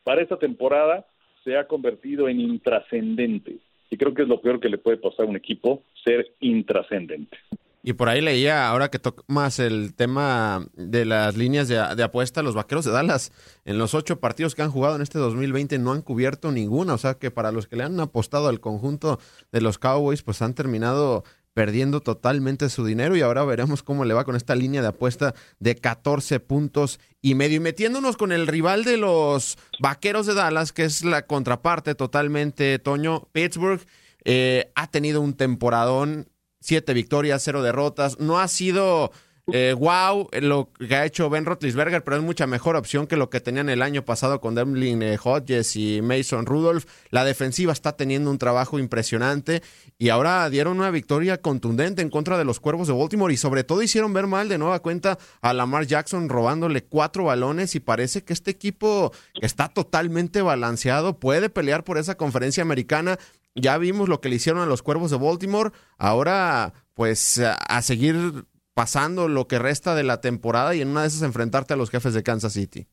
para 0.06 0.22
esta 0.22 0.38
temporada, 0.38 1.06
se 1.44 1.58
ha 1.58 1.68
convertido 1.68 2.30
en 2.30 2.40
intrascendente. 2.40 3.58
Y 3.90 3.98
creo 3.98 4.14
que 4.14 4.22
es 4.22 4.30
lo 4.30 4.40
peor 4.40 4.62
que 4.62 4.70
le 4.70 4.78
puede 4.78 4.96
pasar 4.96 5.26
a 5.26 5.30
un 5.30 5.36
equipo, 5.36 5.84
ser 6.06 6.32
intrascendente. 6.40 7.38
Y 7.86 7.94
por 7.94 8.08
ahí 8.08 8.22
leía, 8.22 8.70
ahora 8.70 8.90
que 8.90 9.00
más 9.28 9.60
el 9.60 9.94
tema 9.94 10.66
de 10.74 11.04
las 11.04 11.36
líneas 11.36 11.68
de, 11.68 11.78
apuesta, 12.02 12.42
los 12.42 12.56
vaqueros 12.56 12.86
de 12.86 12.92
Dallas, 12.92 13.34
en 13.66 13.78
los 13.78 13.94
ocho 13.94 14.22
partidos 14.22 14.56
que 14.56 14.62
han 14.62 14.72
jugado 14.72 14.96
en 14.96 15.02
este 15.02 15.20
2020 15.20 15.80
no 15.80 15.92
han 15.92 16.02
cubierto 16.02 16.54
ninguna. 16.54 16.94
O 16.94 16.98
sea 16.98 17.16
que 17.16 17.30
para 17.30 17.52
los 17.52 17.68
que 17.68 17.76
le 17.76 17.84
han 17.84 18.00
apostado 18.00 18.48
al 18.48 18.62
conjunto 18.62 19.20
de 19.52 19.60
los 19.60 19.80
Cowboys, 19.80 20.24
pues 20.24 20.42
han 20.42 20.56
terminado 20.56 21.26
perdiendo 21.54 22.02
totalmente 22.02 22.70
su 22.70 22.86
dinero 22.86 23.16
y 23.16 23.22
ahora 23.22 23.44
veremos 23.44 23.84
cómo 23.84 24.06
le 24.06 24.14
va 24.14 24.26
con 24.26 24.36
esta 24.36 24.56
línea 24.56 24.82
de 24.82 24.88
apuesta 24.88 25.36
de 25.60 25.76
14 25.76 26.40
puntos 26.40 27.00
y 27.22 27.36
medio. 27.36 27.58
Y 27.58 27.60
metiéndonos 27.60 28.18
con 28.18 28.32
el 28.32 28.48
rival 28.48 28.84
de 28.84 28.98
los 28.98 29.58
vaqueros 29.80 30.26
de 30.26 30.34
Dallas, 30.34 30.72
que 30.72 30.84
es 30.86 31.04
la 31.04 31.26
contraparte 31.26 31.96
totalmente, 31.96 32.80
Toño, 32.80 33.28
Pittsburgh. 33.32 33.82
Eh, 34.26 34.72
ha 34.76 34.88
tenido 34.88 35.22
un 35.22 35.34
temporadón 35.34 36.30
siete 36.60 36.94
victorias, 36.94 37.44
cero 37.44 37.62
derrotas. 37.62 38.20
No 38.20 38.40
ha 38.40 38.48
sido 38.48 39.12
eh, 39.52 39.76
wow 39.78 40.30
lo 40.42 40.70
que 40.72 40.96
ha 40.96 41.06
hecho 41.06 41.30
Ben 41.30 41.46
Roethlisberger, 41.46 42.04
pero 42.04 42.18
es 42.18 42.24
mucha 42.24 42.48
mejor 42.48 42.78
opción 42.78 43.08
que 43.08 43.18
lo 43.18 43.30
que 43.30 43.42
tenían 43.42 43.68
el 43.70 43.82
año 43.82 44.06
pasado 44.06 44.40
con 44.40 44.56
Demlin 44.56 45.04
eh, 45.04 45.18
Hodges 45.22 45.76
y 45.76 46.02
Mason 46.02 46.46
Rudolph. 46.46 46.86
La 47.10 47.26
defensiva 47.26 47.74
está 47.74 47.98
teniendo 47.98 48.32
un 48.32 48.38
trabajo 48.38 48.80
impresionante 48.80 49.62
y 49.98 50.10
ahora 50.10 50.50
dieron 50.50 50.78
una 50.78 50.92
victoria 50.92 51.42
contundente 51.42 52.02
en 52.02 52.10
contra 52.10 52.38
de 52.38 52.46
los 52.46 52.62
Cuervos 52.62 52.88
de 52.88 52.94
Baltimore 52.94 53.34
y 53.34 53.38
sobre 53.38 53.66
todo 53.66 53.82
hicieron 53.82 54.14
ver 54.14 54.28
mal 54.28 54.48
de 54.48 54.58
nueva 54.58 54.80
cuenta 54.80 55.18
a 55.42 55.54
Lamar 55.54 55.88
Jackson 55.88 56.30
robándole 56.30 56.86
cuatro 56.86 57.26
balones 57.26 57.76
y 57.76 57.82
parece 57.82 58.24
que 58.24 58.32
este 58.32 58.52
equipo 58.52 59.12
está 59.42 59.68
totalmente 59.68 60.42
balanceado, 60.42 61.20
puede 61.20 61.50
pelear 61.50 61.84
por 61.84 61.98
esa 61.98 62.16
conferencia 62.16 62.64
americana 62.64 63.20
ya 63.56 63.78
vimos 63.78 64.10
lo 64.10 64.20
que 64.20 64.30
le 64.30 64.38
hicieron 64.38 64.64
a 64.64 64.66
los 64.66 64.82
Cuervos 64.82 65.12
de 65.12 65.18
Baltimore. 65.18 65.72
Ahora, 66.00 66.74
pues 66.96 67.40
a 67.40 67.82
seguir 67.84 68.46
pasando 68.74 69.28
lo 69.28 69.48
que 69.48 69.60
resta 69.60 69.96
de 69.96 70.04
la 70.04 70.22
temporada 70.22 70.76
y 70.76 70.82
en 70.82 70.90
una 70.90 71.02
de 71.02 71.08
esas 71.08 71.24
enfrentarte 71.24 71.74
a 71.74 71.78
los 71.78 71.90
jefes 71.90 72.14
de 72.14 72.24
Kansas 72.24 72.54
City. 72.54 72.88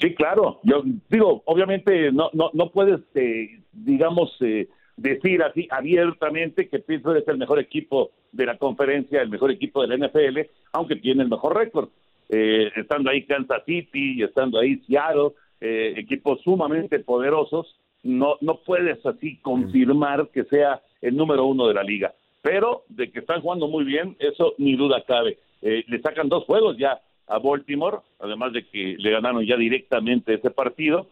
Sí, 0.00 0.14
claro. 0.14 0.60
Yo 0.62 0.82
digo, 1.08 1.42
obviamente 1.46 2.12
no 2.12 2.30
no 2.32 2.50
no 2.52 2.70
puedes, 2.70 3.00
eh, 3.14 3.60
digamos, 3.72 4.36
eh, 4.40 4.68
decir 4.96 5.42
así 5.42 5.66
abiertamente 5.70 6.68
que 6.68 6.78
Pittsburgh 6.78 7.18
es 7.18 7.28
el 7.28 7.38
mejor 7.38 7.58
equipo 7.58 8.12
de 8.30 8.46
la 8.46 8.58
conferencia, 8.58 9.20
el 9.20 9.30
mejor 9.30 9.50
equipo 9.50 9.82
de 9.82 9.88
la 9.88 10.06
NFL, 10.06 10.48
aunque 10.72 10.96
tiene 10.96 11.22
el 11.22 11.28
mejor 11.28 11.56
récord. 11.56 11.88
Eh, 12.28 12.70
estando 12.76 13.10
ahí 13.10 13.24
Kansas 13.24 13.62
City 13.64 14.22
estando 14.22 14.58
ahí 14.58 14.76
Seattle, 14.86 15.32
equipos 15.60 16.40
sumamente 16.42 17.00
poderosos 17.00 17.74
no, 18.02 18.36
no 18.40 18.60
puedes 18.64 19.04
así 19.04 19.38
confirmar 19.38 20.28
que 20.28 20.44
sea 20.44 20.80
el 21.00 21.16
número 21.16 21.46
uno 21.46 21.66
de 21.66 21.74
la 21.74 21.82
liga. 21.82 22.14
Pero 22.48 22.84
de 22.88 23.10
que 23.10 23.18
están 23.18 23.42
jugando 23.42 23.68
muy 23.68 23.84
bien, 23.84 24.16
eso 24.18 24.54
ni 24.56 24.74
duda 24.74 25.04
cabe. 25.06 25.36
Eh, 25.60 25.84
le 25.86 26.00
sacan 26.00 26.30
dos 26.30 26.44
juegos 26.44 26.78
ya 26.78 26.98
a 27.26 27.38
Baltimore, 27.38 27.98
además 28.18 28.54
de 28.54 28.66
que 28.66 28.96
le 28.98 29.10
ganaron 29.10 29.44
ya 29.44 29.58
directamente 29.58 30.32
ese 30.32 30.48
partido. 30.50 31.08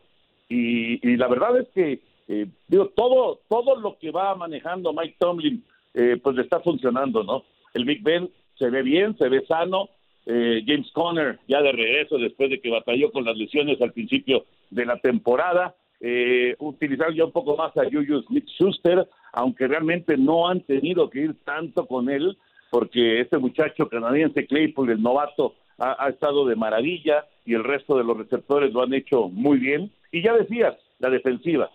Y, 0.49 1.15
la 1.19 1.29
verdad 1.29 1.61
es 1.61 1.69
que, 1.75 2.01
eh, 2.29 2.47
digo, 2.69 2.89
todo, 2.97 3.41
todo 3.51 3.77
lo 3.79 3.99
que 3.99 4.13
va 4.13 4.35
manejando 4.35 4.95
Mike 4.95 5.17
Tomlin, 5.19 5.63
eh, 5.93 6.19
pues 6.23 6.37
le 6.37 6.43
está 6.43 6.61
funcionando, 6.61 7.23
¿no? 7.23 7.45
El 7.75 7.85
Big 7.85 8.03
Ben 8.03 8.31
se 8.59 8.71
ve 8.71 8.81
bien, 8.81 9.15
se 9.19 9.29
ve 9.29 9.45
sano. 9.45 9.91
James 10.25 10.91
Conner 10.93 11.39
ya 11.47 11.63
de 11.63 11.71
regreso 11.71 12.19
después 12.19 12.51
de 12.51 12.61
que 12.61 12.69
batalló 12.69 13.13
con 13.13 13.25
las 13.25 13.37
lesiones 13.37 13.81
al 13.81 13.93
principio 13.93 14.45
de 14.71 14.85
la 14.85 14.99
temporada 14.99 15.77
eh, 16.01 16.55
utilizar 16.59 17.13
ya 17.15 17.25
un 17.25 17.33
poco 17.33 17.57
más 17.57 17.75
a 17.77 17.85
Juju 17.85 18.23
Smith-Schuster, 18.23 19.09
aunque 19.37 19.69
realmente 19.69 20.17
no 20.17 20.49
han 20.49 20.63
tenido 20.63 21.11
que 21.11 21.21
ir 21.21 21.35
tanto 21.45 21.87
con 21.87 22.09
él, 22.09 22.39
porque 22.71 23.21
este 23.21 23.37
muchacho 23.37 23.87
canadiense 23.87 24.47
Claypool, 24.47 24.91
el 24.91 25.03
novato, 25.03 25.55
ha, 25.79 26.09
estado 26.09 26.47
de 26.47 26.57
maravilla 26.57 27.27
y 27.45 27.53
el 27.53 27.63
resto 27.63 27.99
de 27.99 28.05
los 28.05 28.17
receptores 28.17 28.73
lo 28.73 28.83
han 28.83 28.95
hecho 28.95 29.29
muy 29.29 29.59
bien. 29.59 29.93
Y 30.11 30.23
ya 30.23 30.33
decías, 30.33 30.75
la 31.01 31.11
defensiva. 31.11 31.71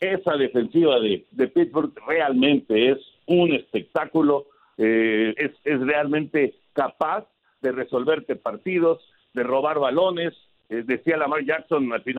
Esa 0.00 0.36
defensiva 0.36 0.98
de, 0.98 1.24
de 1.30 1.46
Pittsburgh 1.46 1.92
realmente 2.08 2.90
es 2.90 2.98
un 3.26 3.52
espectáculo, 3.52 4.46
eh, 4.76 5.32
es, 5.36 5.52
es 5.64 5.80
realmente 5.80 6.56
capaz 6.72 7.24
de 7.62 7.70
resolverte 7.70 8.34
partidos, 8.34 9.00
de 9.32 9.44
robar 9.44 9.78
balones. 9.78 10.34
Eh, 10.68 10.82
decía 10.84 11.16
Lamar 11.16 11.44
Jackson 11.44 11.92
al 11.92 12.02
final. 12.02 12.18